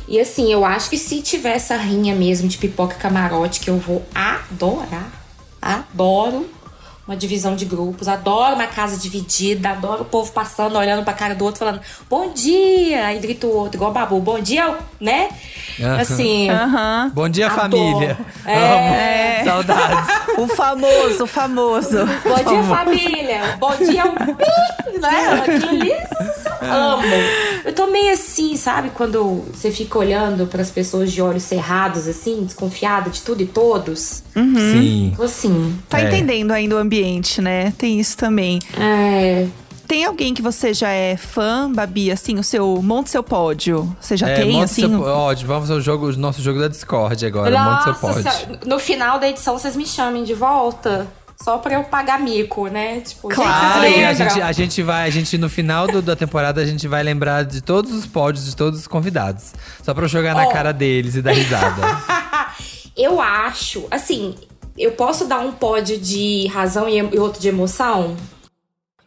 E 0.08 0.18
assim, 0.18 0.52
eu 0.52 0.64
acho 0.64 0.90
que 0.90 0.98
se 0.98 1.22
tiver 1.22 1.54
essa 1.54 1.76
rinha 1.76 2.14
mesmo 2.16 2.48
de 2.48 2.58
pipoca 2.58 2.96
e 2.96 2.98
camarote, 2.98 3.60
que 3.60 3.70
eu 3.70 3.78
vou 3.78 4.02
adorar. 4.12 5.12
Adoro 5.62 6.46
uma 7.10 7.16
divisão 7.16 7.56
de 7.56 7.64
grupos, 7.64 8.06
adoro 8.06 8.54
uma 8.54 8.68
casa 8.68 8.96
dividida, 8.96 9.70
adoro 9.70 10.02
o 10.02 10.04
povo 10.04 10.30
passando, 10.30 10.78
olhando 10.78 11.02
pra 11.02 11.12
cara 11.12 11.34
do 11.34 11.44
outro, 11.44 11.58
falando 11.58 11.80
bom 12.08 12.32
dia, 12.32 13.04
aí 13.04 13.18
grita 13.18 13.48
o 13.48 13.52
outro, 13.52 13.76
igual 13.76 13.90
babu, 13.90 14.20
bom 14.20 14.38
dia, 14.38 14.76
né? 15.00 15.28
Aham. 15.80 16.00
Assim. 16.00 16.48
Aham. 16.48 17.10
Bom 17.12 17.28
dia, 17.28 17.48
Adoro. 17.48 17.62
família. 17.62 18.18
É. 18.46 19.40
Amo. 19.40 19.44
Saudades. 19.44 20.20
O 20.38 20.46
famoso, 20.46 21.24
o 21.24 21.26
famoso. 21.26 21.98
Bom 22.24 22.50
dia, 22.50 22.62
família. 22.62 23.56
Bom 23.58 23.74
dia, 23.76 24.04
um 24.06 24.14
pi, 24.34 24.98
né? 25.00 25.42
Aquilo 25.42 25.68
ali, 25.68 25.92
amo. 26.60 27.02
Eu 27.64 27.74
tô 27.74 27.86
meio 27.86 28.12
assim, 28.12 28.56
sabe? 28.56 28.90
Quando 28.90 29.44
você 29.52 29.70
fica 29.70 29.98
olhando 29.98 30.46
pras 30.46 30.70
pessoas 30.70 31.12
de 31.12 31.20
olhos 31.22 31.42
cerrados, 31.42 32.06
assim, 32.08 32.44
desconfiada 32.44 33.10
de 33.10 33.22
tudo 33.22 33.42
e 33.42 33.46
todos. 33.46 34.22
Sim. 34.34 35.12
Tô 35.16 35.22
assim. 35.24 35.76
Tá 35.88 36.00
É. 36.00 36.04
entendendo 36.06 36.50
ainda 36.52 36.74
o 36.76 36.78
ambiente, 36.78 37.40
né? 37.40 37.72
Tem 37.76 37.98
isso 38.00 38.16
também. 38.16 38.58
É. 38.78 39.46
Tem 39.86 40.04
alguém 40.04 40.32
que 40.32 40.40
você 40.40 40.72
já 40.72 40.90
é 40.90 41.16
fã, 41.16 41.68
Babi? 41.68 42.12
Assim, 42.12 42.38
o 42.38 42.44
seu. 42.44 42.80
Monte 42.80 43.10
seu 43.10 43.24
pódio. 43.24 43.92
Você 44.00 44.16
já 44.16 44.28
É, 44.28 44.36
tem, 44.36 44.52
monta 44.52 44.66
assim? 44.66 44.82
seu, 44.88 45.02
ó, 45.02 45.34
vamos 45.44 45.68
ao 45.68 45.80
jogo, 45.80 46.06
o 46.10 46.16
nosso 46.16 46.40
jogo 46.40 46.60
da 46.60 46.68
Discord 46.68 47.26
agora. 47.26 47.50
seu 47.50 47.58
Nossa, 47.60 47.94
pod. 47.94 48.22
senhora, 48.22 48.60
no 48.66 48.78
final 48.78 49.18
da 49.18 49.28
edição 49.28 49.58
vocês 49.58 49.74
me 49.74 49.84
chamem 49.84 50.22
de 50.22 50.32
volta. 50.32 51.08
Só 51.42 51.56
pra 51.58 51.74
eu 51.74 51.84
pagar 51.84 52.20
mico, 52.20 52.66
né? 52.68 53.00
Tipo, 53.00 53.28
Claro, 53.28 53.82
gente, 53.88 54.04
a 54.04 54.12
gente, 54.14 54.42
a 54.42 54.52
gente 54.52 54.82
vai, 54.82 55.06
a 55.08 55.10
gente 55.10 55.38
no 55.38 55.48
final 55.48 55.86
do- 55.86 56.02
da 56.02 56.14
temporada 56.14 56.60
a 56.60 56.66
gente 56.66 56.86
vai 56.86 57.02
lembrar 57.02 57.44
de 57.44 57.60
todos 57.62 57.92
os 57.92 58.04
pódios 58.06 58.44
de 58.44 58.54
todos 58.54 58.80
os 58.80 58.86
convidados, 58.86 59.52
só 59.82 59.94
pra 59.94 60.04
eu 60.04 60.08
jogar 60.08 60.34
na 60.34 60.44
Ó. 60.46 60.52
cara 60.52 60.70
deles 60.72 61.14
e 61.16 61.22
dar 61.22 61.32
risada. 61.32 61.80
Eu 62.96 63.18
acho, 63.20 63.86
assim, 63.90 64.34
eu 64.76 64.92
posso 64.92 65.24
dar 65.24 65.38
um 65.40 65.52
pódio 65.52 65.96
de 65.98 66.46
razão 66.48 66.86
e 66.86 66.98
e 66.98 67.18
outro 67.18 67.40
de 67.40 67.48
emoção? 67.48 68.14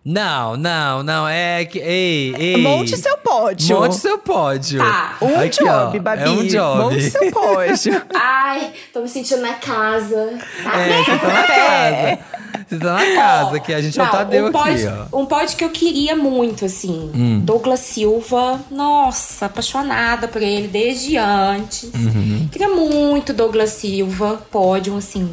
Não, 0.06 0.58
não, 0.58 1.02
não, 1.02 1.28
é 1.28 1.64
que 1.64 1.80
ei, 1.80 2.36
ei. 2.38 2.58
Monte 2.62 2.98
seu 2.98 3.18
pódio. 3.18 3.80
Monte 3.80 3.96
seu 3.96 4.18
pódio. 4.18 4.80
Tá. 4.80 5.18
Um 5.22 5.40
Aqui, 5.40 5.64
ó, 5.64 5.86
job, 5.86 6.00
Babi. 6.00 6.24
É 6.24 6.30
um 6.30 6.46
job. 6.46 6.78
Monte 6.82 7.10
seu 7.10 7.32
pódio. 7.32 8.02
Ai, 8.14 8.74
tô 8.92 9.02
me 9.02 9.08
sentindo 9.08 9.42
na 9.42 9.54
casa. 9.54 10.38
É, 10.66 11.04
você 11.04 11.18
tá 11.18 11.28
na 11.28 11.44
casa. 11.48 12.20
Você 12.68 12.80
tá 12.80 12.94
na 12.94 13.16
casa, 13.16 13.60
que 13.60 13.74
a 13.74 13.82
gente 13.82 14.00
é 14.00 14.02
o 14.02 14.06
Não, 14.06 14.12
Tadeu 14.12 14.44
um 14.44 14.48
aqui, 14.48 14.58
pod, 14.58 14.88
ó. 15.12 15.20
Um 15.20 15.26
pod 15.26 15.56
que 15.56 15.64
eu 15.64 15.70
queria 15.70 16.16
muito, 16.16 16.66
assim. 16.66 17.12
Hum. 17.14 17.40
Douglas 17.40 17.80
Silva, 17.80 18.60
nossa, 18.70 19.46
apaixonada 19.46 20.28
por 20.28 20.42
ele 20.42 20.68
desde 20.68 21.18
antes. 21.18 21.92
Uhum. 21.94 22.48
Queria 22.52 22.70
muito 22.70 23.34
Douglas 23.34 23.70
Silva, 23.72 24.42
pódio, 24.52 24.98
assim. 24.98 25.30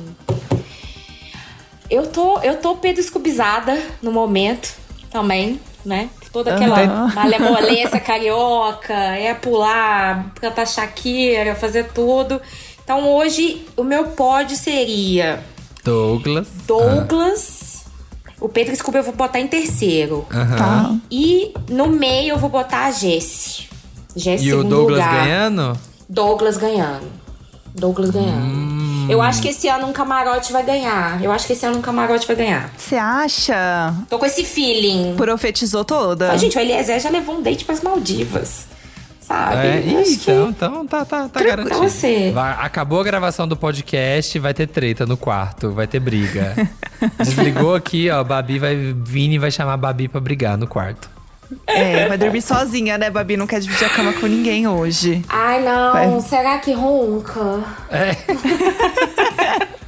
Eu 1.90 2.07
tô, 2.07 2.38
eu 2.40 2.57
tô 2.57 2.76
pedescubizada 2.76 3.76
no 4.00 4.12
momento 4.12 4.74
também, 5.11 5.61
né? 5.85 6.09
Toda 6.33 6.55
aquela 6.55 6.81
Aham. 6.81 7.12
malemolência 7.14 7.98
carioca, 7.98 8.94
é 8.94 9.35
pular, 9.35 10.33
cantar 10.40 10.66
Shakira, 10.66 11.55
fazer 11.57 11.88
tudo. 11.92 12.40
Então 12.85 13.09
hoje 13.12 13.66
o 13.76 13.83
meu 13.83 14.05
pódio 14.09 14.57
seria 14.57 15.42
Douglas. 15.85 16.46
Douglas. 16.66 17.85
O 18.40 18.48
Pedro 18.48 18.74
Scooby 18.76 18.98
eu 18.98 19.03
vou 19.05 19.12
botar 19.14 19.40
em 19.40 19.48
terceiro. 19.48 20.24
Tá. 20.57 20.94
E 21.11 21.53
no 21.68 21.88
meio 21.88 22.35
eu 22.35 22.38
vou 22.38 22.48
botar 22.48 22.87
a 22.87 22.90
Jessie. 22.90 23.68
Jessie 24.14 24.48
E 24.48 24.55
o 24.55 24.62
Douglas 24.64 25.00
lugar. 25.05 25.24
ganhando? 25.24 25.79
Douglas 26.09 26.57
ganhando. 26.57 27.07
Douglas 27.74 28.11
ganhando. 28.11 28.44
Hum. 28.44 28.80
Eu 29.11 29.20
acho 29.23 29.42
que 29.42 29.49
esse 29.49 29.68
ano 29.68 29.87
um 29.87 29.92
camarote 29.92 30.53
vai 30.53 30.62
ganhar. 30.64 31.23
Eu 31.23 31.31
acho 31.33 31.46
que 31.46 31.53
esse 31.53 31.64
ano 31.66 31.79
um 31.79 31.83
camarote 31.83 32.27
vai 32.27 32.37
ganhar. 32.37 32.70
Você 32.77 32.96
acha? 32.96 33.94
Tô 34.09 34.18
com 34.18 34.27
esse 34.27 34.44
feeling. 34.44 35.14
Profetizou 35.16 35.85
toda. 35.85 36.31
Ah, 36.33 36.37
gente, 36.37 36.57
o 36.57 36.61
Eliezer 36.61 36.99
já 37.01 37.11
levou 37.11 37.37
um 37.37 37.42
date 37.42 37.64
pras 37.64 37.81
Maldivas. 37.83 38.66
Sabe? 39.20 39.57
É, 39.66 39.79
ih, 39.81 40.16
que- 40.16 40.31
então, 40.31 40.49
então 40.51 40.87
tá, 40.87 41.05
tá, 41.05 41.29
tá 41.29 41.40
garantido. 41.42 41.79
Você. 41.79 42.33
Vai- 42.35 42.57
acabou 42.61 43.01
a 43.01 43.05
gravação 43.05 43.46
do 43.46 43.57
podcast, 43.57 44.37
vai 44.40 44.53
ter 44.53 44.66
treta 44.66 45.07
no 45.07 45.16
quarto, 45.16 45.70
vai 45.70 45.87
ter 45.87 46.01
briga. 46.01 46.55
Desligou 47.16 47.75
aqui, 47.77 48.11
ó, 48.11 48.25
Babi 48.25 48.59
vai. 48.59 48.75
Vini 49.05 49.38
vai 49.38 49.51
chamar 49.53 49.75
a 49.75 49.77
Babi 49.77 50.09
pra 50.09 50.20
brigar 50.20 50.59
no 50.59 50.66
quarto. 50.66 51.09
É, 51.67 52.07
vai 52.09 52.19
dormir 52.19 52.43
sozinha, 52.43 52.97
né, 52.99 53.11
Babi? 53.11 53.37
Não 53.37 53.47
quer 53.47 53.61
dividir 53.61 53.87
a 53.87 53.91
cama 53.91 54.13
com 54.13 54.27
ninguém 54.27 54.67
hoje. 54.67 55.25
Ai, 55.29 55.63
não. 55.63 55.93
Vai. 55.93 56.21
Será 56.21 56.59
que 56.59 56.73
ronca? 56.73 57.65
É. 57.91 58.17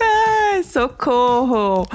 Ai, 0.00 0.62
socorro! 0.62 1.86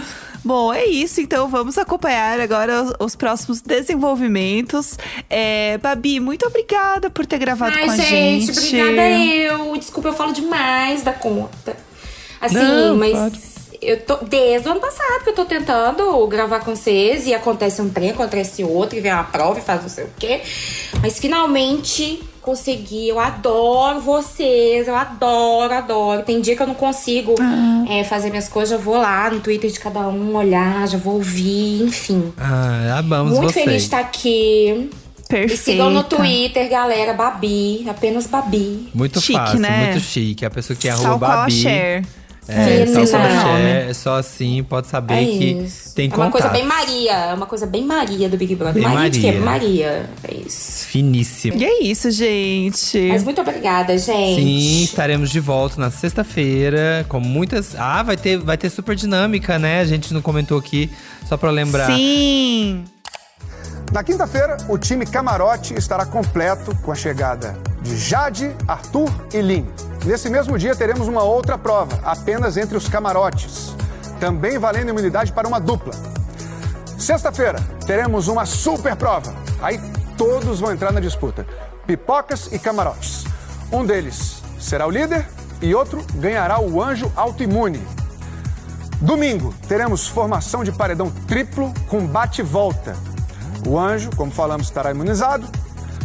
Bom, 0.44 0.74
é 0.74 0.86
isso. 0.86 1.20
Então 1.20 1.48
vamos 1.50 1.78
acompanhar 1.78 2.40
agora 2.40 2.84
os, 2.84 2.94
os 3.00 3.16
próximos 3.16 3.60
desenvolvimentos. 3.62 4.98
É, 5.30 5.78
Babi, 5.80 6.20
muito 6.20 6.46
obrigada 6.48 7.10
por 7.10 7.26
ter 7.26 7.38
gravado 7.38 7.76
Ai, 7.76 7.84
com 7.86 7.92
a 7.92 7.98
gente, 7.98 8.54
gente. 8.54 8.82
obrigada 8.82 9.10
eu. 9.10 9.78
Desculpa, 9.78 10.10
eu 10.10 10.14
falo 10.14 10.32
demais 10.32 11.04
da 11.04 11.12
conta. 11.12 11.76
Assim, 12.40 12.56
Não, 12.56 12.96
mas 12.96 13.12
pode. 13.18 13.57
Eu 13.88 14.02
tô. 14.02 14.18
Desde 14.18 14.68
o 14.68 14.72
ano 14.72 14.82
passado 14.82 15.24
que 15.24 15.30
eu 15.30 15.34
tô 15.34 15.46
tentando 15.46 16.28
gravar 16.28 16.60
com 16.60 16.76
vocês 16.76 17.26
e 17.26 17.34
acontece 17.34 17.82
um 17.82 17.90
trem, 17.90 18.12
acontece 18.12 18.64
outro, 18.64 18.98
e 18.98 19.02
vem 19.02 19.12
uma 19.14 19.24
prova 19.24 19.60
e 19.60 19.62
faz 19.62 19.82
não 19.82 19.90
sei 19.90 20.04
o 20.04 20.10
quê. 20.20 20.42
Mas 21.02 21.18
finalmente 21.18 22.22
consegui. 22.42 23.08
Eu 23.08 23.20
adoro 23.20 24.02
vocês, 24.02 24.88
eu 24.88 24.96
adoro, 24.96 25.74
adoro. 25.74 26.24
Tem 26.24 26.42
dia 26.42 26.56
que 26.56 26.62
eu 26.62 26.68
não 26.68 26.76
consigo 26.76 27.36
é, 27.90 28.04
fazer 28.04 28.30
minhas 28.30 28.50
coisas, 28.50 28.78
já 28.78 28.84
vou 28.84 28.98
lá 28.98 29.30
no 29.30 29.40
Twitter 29.40 29.72
de 29.72 29.80
cada 29.80 30.02
um 30.08 30.36
olhar, 30.36 30.88
já 30.88 30.98
vou 30.98 31.16
ouvir, 31.16 31.84
enfim. 31.84 32.34
Ah, 32.38 32.98
amamos 33.00 33.38
Muito 33.38 33.54
vocês. 33.54 33.66
feliz 33.66 33.82
de 33.84 33.88
estar 33.88 34.00
aqui. 34.00 34.90
Perfeito. 35.30 35.54
E 35.54 35.58
sigam 35.58 35.90
no 35.90 36.04
Twitter, 36.04 36.70
galera, 36.70 37.14
Babi, 37.14 37.86
apenas 37.90 38.28
Babi. 38.28 38.90
Muito 38.94 39.20
Chique, 39.20 39.38
fácil, 39.38 39.60
né? 39.60 39.92
muito 39.92 40.00
chique. 40.00 40.46
A 40.46 40.50
pessoa 40.50 40.78
que 40.78 40.88
é 40.88 40.92
arroba 40.92 41.28
Babi. 41.28 41.52
Cher. 41.52 42.04
É, 42.50 42.86
Sim, 42.86 42.94
só, 42.94 43.00
não. 43.00 43.06
sobrenome. 43.08 43.70
é 43.90 43.94
só 43.94 44.16
assim, 44.18 44.64
pode 44.64 44.88
saber 44.88 45.16
É 45.16 45.26
que 45.26 45.46
isso. 45.66 45.94
tem 45.94 46.10
é 46.12 46.16
uma 46.16 46.32
coisa 46.32 46.48
bem 46.48 46.66
Maria, 46.66 47.12
é 47.14 47.34
uma 47.34 47.46
coisa 47.46 47.66
bem 47.66 47.84
Maria 47.84 48.30
do 48.30 48.38
Big 48.38 48.56
Brother. 48.56 48.82
Bem 48.82 48.94
Maria, 48.94 49.10
de 49.10 49.20
quê? 49.20 49.32
Maria. 49.34 49.46
Maria. 49.46 50.10
É 50.24 50.34
isso. 50.48 50.86
Finíssimo. 50.88 51.58
E 51.58 51.66
é 51.66 51.84
isso, 51.84 52.10
gente. 52.10 53.10
Mas 53.10 53.24
muito 53.24 53.42
obrigada, 53.42 53.98
gente. 53.98 54.42
Sim, 54.42 54.84
estaremos 54.84 55.30
de 55.30 55.40
volta 55.42 55.80
na 55.80 55.92
sexta-feira 55.92 57.06
com 57.10 57.20
muitas. 57.20 57.76
Ah, 57.76 58.02
vai 58.02 58.16
ter, 58.16 58.38
vai 58.38 58.58
ter 58.58 58.70
super 58.70 58.96
dinâmica, 58.96 59.60
né? 59.60 59.82
A 59.82 59.86
gente 59.86 60.14
não 60.14 60.22
comentou 60.22 60.58
aqui, 60.58 60.90
só 61.28 61.36
pra 61.36 61.52
lembrar. 61.52 61.88
Sim. 61.88 62.86
Na 63.92 64.04
quinta-feira, 64.04 64.58
o 64.68 64.78
time 64.78 65.06
Camarote 65.06 65.74
estará 65.74 66.06
completo 66.06 66.76
com 66.82 66.92
a 66.92 66.96
chegada 66.96 67.58
de 67.82 67.96
Jade, 67.98 68.52
Arthur 68.68 69.10
e 69.34 69.42
Lin. 69.42 69.66
Nesse 70.08 70.30
mesmo 70.30 70.58
dia, 70.58 70.74
teremos 70.74 71.10
uma 71.10 71.22
outra 71.22 71.58
prova, 71.58 72.00
apenas 72.02 72.56
entre 72.56 72.78
os 72.78 72.88
camarotes, 72.88 73.76
também 74.22 74.58
valendo 74.58 74.88
imunidade 74.88 75.34
para 75.34 75.46
uma 75.46 75.60
dupla. 75.60 75.92
Sexta-feira, 76.98 77.60
teremos 77.86 78.30
uma 78.30 78.46
super 78.46 78.96
prova. 78.96 79.36
Aí 79.62 79.78
todos 80.18 80.62
vão 80.62 80.72
entrar 80.72 80.94
na 80.94 81.02
disputa: 81.02 81.46
pipocas 81.86 82.48
e 82.54 82.58
camarotes. 82.58 83.26
Um 83.70 83.86
deles 83.86 84.42
será 84.58 84.88
o 84.88 84.90
líder 84.90 85.28
e 85.62 85.76
outro 85.76 86.02
ganhará 86.14 86.58
o 86.58 86.82
anjo 86.82 87.12
autoimune. 87.14 87.86
Domingo, 89.02 89.54
teremos 89.68 90.08
formação 90.08 90.64
de 90.64 90.72
paredão 90.72 91.12
triplo 91.28 91.74
com 91.90 92.08
bate-volta. 92.08 92.96
O 93.68 93.78
anjo, 93.78 94.10
como 94.16 94.32
falamos, 94.32 94.68
estará 94.68 94.90
imunizado. 94.90 95.46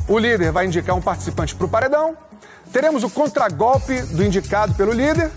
O 0.08 0.18
líder 0.18 0.50
vai 0.50 0.66
indicar 0.66 0.96
um 0.96 1.00
participante 1.00 1.54
para 1.54 1.66
o 1.66 1.68
paredão. 1.68 2.16
Teremos 2.72 3.04
o 3.04 3.10
contragolpe 3.10 4.00
do 4.02 4.24
indicado 4.24 4.74
pelo 4.74 4.92
líder. 4.92 5.30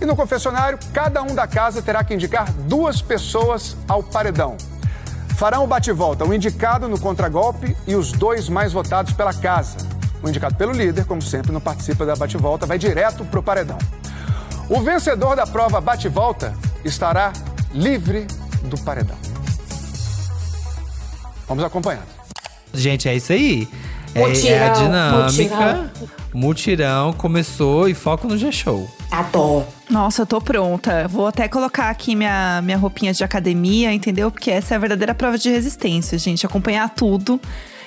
E 0.00 0.04
no 0.04 0.16
confessionário, 0.16 0.78
cada 0.92 1.22
um 1.22 1.34
da 1.34 1.46
casa 1.46 1.80
terá 1.80 2.02
que 2.02 2.12
indicar 2.12 2.52
duas 2.52 3.00
pessoas 3.00 3.76
ao 3.88 4.02
paredão. 4.02 4.56
Farão 5.36 5.64
o 5.64 5.66
bate-volta 5.66 6.24
o 6.24 6.34
indicado 6.34 6.88
no 6.88 6.98
contragolpe 6.98 7.76
e 7.86 7.94
os 7.94 8.10
dois 8.10 8.48
mais 8.48 8.72
votados 8.72 9.12
pela 9.12 9.32
casa. 9.32 9.76
O 10.22 10.28
indicado 10.28 10.56
pelo 10.56 10.72
líder, 10.72 11.04
como 11.04 11.22
sempre, 11.22 11.52
não 11.52 11.60
participa 11.60 12.04
da 12.04 12.16
bate-volta, 12.16 12.66
vai 12.66 12.78
direto 12.78 13.24
para 13.24 13.38
o 13.38 13.42
paredão. 13.42 13.78
O 14.68 14.80
vencedor 14.80 15.36
da 15.36 15.46
prova 15.46 15.80
bate-volta 15.80 16.54
estará 16.84 17.32
livre 17.72 18.26
do 18.64 18.76
paredão. 18.80 19.16
Vamos 21.46 21.62
acompanhando. 21.62 22.08
Gente, 22.74 23.08
é 23.08 23.14
isso 23.14 23.32
aí. 23.32 23.68
É- 24.16 24.48
é, 24.48 24.64
a 24.64 24.68
Mutirão, 24.68 25.26
dinâmica. 25.26 25.90
Mutirão. 26.32 27.12
começou 27.12 27.88
e 27.88 27.94
foco 27.94 28.26
no 28.28 28.36
G-Show. 28.36 28.88
Adoro. 29.10 29.66
Nossa, 29.90 30.22
eu 30.22 30.26
tô 30.26 30.40
pronta. 30.40 31.06
Vou 31.08 31.26
até 31.26 31.48
colocar 31.48 31.90
aqui 31.90 32.14
minha, 32.16 32.60
minha 32.62 32.76
roupinha 32.76 33.12
de 33.12 33.22
academia, 33.22 33.92
entendeu? 33.92 34.30
Porque 34.30 34.50
essa 34.50 34.74
é 34.74 34.76
a 34.76 34.80
verdadeira 34.80 35.14
prova 35.14 35.38
de 35.38 35.48
resistência, 35.50 36.18
gente. 36.18 36.44
Acompanhar 36.44 36.88
tudo 36.90 37.40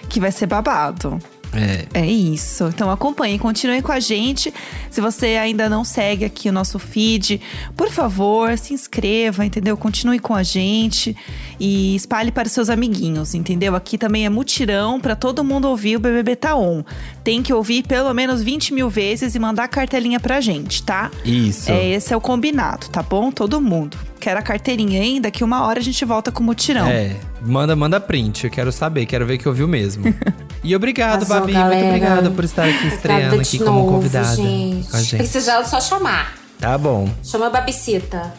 que 0.08 0.20
vai 0.20 0.32
ser 0.32 0.46
babado. 0.48 1.20
É. 1.54 2.02
É 2.02 2.06
isso. 2.06 2.66
Então 2.68 2.90
acompanhem, 2.90 3.38
continuem 3.38 3.82
com 3.82 3.92
a 3.92 4.00
gente. 4.00 4.54
Se 4.90 5.02
você 5.02 5.38
ainda 5.38 5.70
não 5.70 5.84
segue 5.84 6.26
aqui 6.26 6.50
o 6.50 6.52
nosso 6.52 6.78
feed, 6.80 7.42
por 7.76 7.90
favor, 7.90 8.58
se 8.58 8.74
inscreva, 8.74 9.46
entendeu? 9.46 9.76
Continue 9.76 10.20
com 10.20 10.36
a 10.36 10.44
gente 10.44 11.16
e 11.60 11.96
espalhe 11.96 12.32
para 12.32 12.48
os 12.48 12.52
seus 12.52 12.70
amiguinhos, 12.70 13.34
entendeu? 13.34 13.76
Aqui 13.76 13.98
também 13.98 14.26
é 14.26 14.30
mutirão 14.30 15.00
para 15.00 15.16
todo 15.16 15.44
mundo 15.44 15.68
ouvir 15.68 15.96
o 15.96 16.00
BBB 16.00 16.36
Tá 16.36 16.56
On. 16.56 16.84
Tem 17.24 17.42
que 17.42 17.54
ouvir 17.54 17.84
pelo 17.84 18.14
menos 18.14 18.42
20 18.42 18.74
mil 18.74 18.90
vezes 18.90 19.36
e 19.36 19.40
mandar 19.40 19.68
cartelinha 19.68 20.20
pra 20.20 20.42
gente, 20.42 20.84
tá? 20.84 21.12
Isso. 21.26 21.72
É, 21.72 21.90
esse 21.90 22.14
é 22.14 22.18
o 22.18 22.22
combinado, 22.22 22.90
tá 22.90 23.02
bom? 23.02 23.32
Todo 23.32 23.60
mundo. 23.60 23.98
Quero 24.20 24.40
a 24.40 24.42
carteirinha 24.42 25.02
ainda, 25.02 25.24
daqui 25.30 25.44
uma 25.44 25.66
hora 25.66 25.80
a 25.80 25.82
gente 25.82 26.04
volta 26.04 26.32
com 26.32 26.42
o 26.44 26.46
mutirão. 26.46 26.88
É, 26.88 27.16
manda, 27.42 27.76
manda 27.76 28.00
print, 28.00 28.44
eu 28.46 28.52
quero 28.52 28.72
saber, 28.72 29.06
quero 29.06 29.26
ver 29.26 29.38
que 29.38 29.48
ouviu 29.48 29.68
mesmo. 29.68 30.04
E 30.62 30.76
obrigado, 30.76 31.24
Arrasou, 31.24 31.40
Babi, 31.40 31.54
galera. 31.54 31.74
muito 31.74 31.88
obrigada 31.88 32.32
por 32.32 32.44
estar 32.44 32.66
aqui 32.68 32.88
estreando 32.88 33.36
aqui 33.36 33.58
de 33.58 33.60
como 33.60 33.80
novo, 33.80 33.92
convidada 33.94 34.36
gente. 34.36 34.90
com 34.90 34.98
a 34.98 35.02
gente. 35.02 35.16
Precisando 35.16 35.66
só 35.66 35.80
chamar. 35.80 36.36
Tá 36.60 36.78
bom. 36.78 37.10
Chama 37.24 37.48
a 37.48 37.50
Babicita. 37.50 38.34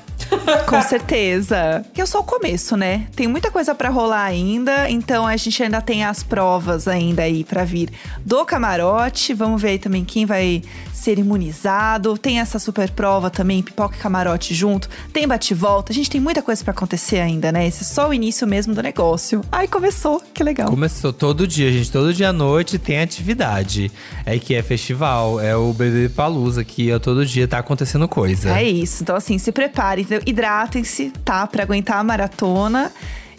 Com 0.66 0.82
certeza. 0.82 1.84
Que 1.92 2.00
é 2.00 2.06
só 2.06 2.20
o 2.20 2.24
começo, 2.24 2.76
né? 2.76 3.06
Tem 3.14 3.26
muita 3.26 3.50
coisa 3.50 3.74
pra 3.74 3.88
rolar 3.88 4.24
ainda, 4.24 4.88
então 4.90 5.26
a 5.26 5.36
gente 5.36 5.62
ainda 5.62 5.80
tem 5.80 6.04
as 6.04 6.22
provas 6.22 6.86
ainda 6.88 7.22
aí 7.22 7.44
pra 7.44 7.64
vir 7.64 7.90
do 8.24 8.44
camarote. 8.44 9.34
Vamos 9.34 9.60
ver 9.60 9.68
aí 9.68 9.78
também 9.78 10.04
quem 10.04 10.26
vai 10.26 10.62
ser 10.92 11.18
imunizado. 11.18 12.16
Tem 12.18 12.40
essa 12.40 12.58
super 12.58 12.90
prova 12.90 13.30
também, 13.30 13.62
pipoca 13.62 13.96
e 13.96 13.98
camarote 13.98 14.54
junto. 14.54 14.88
Tem 15.12 15.26
bate-volta. 15.26 15.92
A 15.92 15.94
gente 15.94 16.10
tem 16.10 16.20
muita 16.20 16.42
coisa 16.42 16.62
pra 16.62 16.72
acontecer 16.72 17.18
ainda, 17.18 17.50
né? 17.50 17.66
Esse 17.66 17.82
é 17.82 17.86
só 17.86 18.08
o 18.08 18.14
início 18.14 18.46
mesmo 18.46 18.74
do 18.74 18.82
negócio. 18.82 19.42
Ai, 19.50 19.66
começou. 19.66 20.22
Que 20.34 20.44
legal. 20.44 20.68
Começou 20.68 21.12
todo 21.12 21.46
dia, 21.46 21.72
gente. 21.72 21.90
Todo 21.90 22.12
dia 22.12 22.28
à 22.28 22.32
noite 22.32 22.78
tem 22.78 23.00
atividade. 23.00 23.90
É 24.26 24.38
que 24.38 24.54
é 24.54 24.62
festival, 24.62 25.40
é 25.40 25.56
o 25.56 25.72
BBB 25.72 26.10
Palusa, 26.10 26.62
que 26.64 26.92
ó, 26.92 26.98
todo 26.98 27.24
dia 27.24 27.48
tá 27.48 27.58
acontecendo 27.58 28.06
coisa. 28.06 28.56
É 28.56 28.62
isso. 28.62 29.02
Então, 29.02 29.16
assim, 29.16 29.38
se 29.38 29.50
preparem, 29.52 30.04
entendeu? 30.04 30.22
Hidratem-se, 30.30 31.12
tá? 31.24 31.46
Pra 31.46 31.62
aguentar 31.62 31.98
a 31.98 32.04
maratona. 32.04 32.90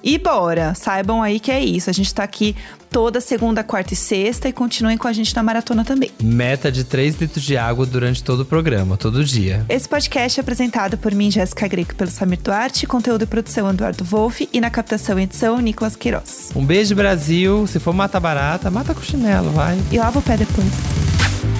E 0.03 0.17
bora! 0.17 0.73
Saibam 0.73 1.21
aí 1.21 1.39
que 1.39 1.51
é 1.51 1.63
isso. 1.63 1.89
A 1.89 1.93
gente 1.93 2.13
tá 2.13 2.23
aqui 2.23 2.55
toda 2.89 3.21
segunda, 3.21 3.63
quarta 3.63 3.93
e 3.93 3.95
sexta 3.95 4.49
e 4.49 4.53
continuem 4.53 4.97
com 4.97 5.07
a 5.07 5.13
gente 5.13 5.35
na 5.35 5.43
maratona 5.43 5.85
também. 5.85 6.11
Meta 6.21 6.71
de 6.71 6.83
3 6.83 7.15
litros 7.21 7.43
de 7.43 7.55
água 7.55 7.85
durante 7.85 8.23
todo 8.23 8.41
o 8.41 8.45
programa, 8.45 8.97
todo 8.97 9.23
dia. 9.23 9.65
Esse 9.69 9.87
podcast 9.87 10.39
é 10.39 10.41
apresentado 10.41 10.97
por 10.97 11.13
mim, 11.13 11.31
Jéssica 11.31 11.67
Greco, 11.67 11.95
pelo 11.95 12.09
Samir 12.09 12.39
Duarte, 12.41 12.85
conteúdo 12.87 13.23
e 13.23 13.27
produção 13.27 13.69
Eduardo 13.69 14.03
Wolff 14.03 14.49
e 14.51 14.59
na 14.59 14.69
captação 14.69 15.19
e 15.19 15.23
edição 15.23 15.59
Nicolas 15.59 15.95
Queiroz. 15.95 16.49
Um 16.55 16.65
beijo, 16.65 16.95
Brasil. 16.95 17.65
Se 17.67 17.79
for 17.79 17.93
matar 17.93 18.19
barata, 18.19 18.69
mata 18.71 18.93
com 18.93 19.01
chinelo, 19.01 19.51
vai. 19.51 19.79
E 19.91 19.97
lava 19.97 20.19
o 20.19 20.21
pé 20.21 20.35
depois. 20.35 21.50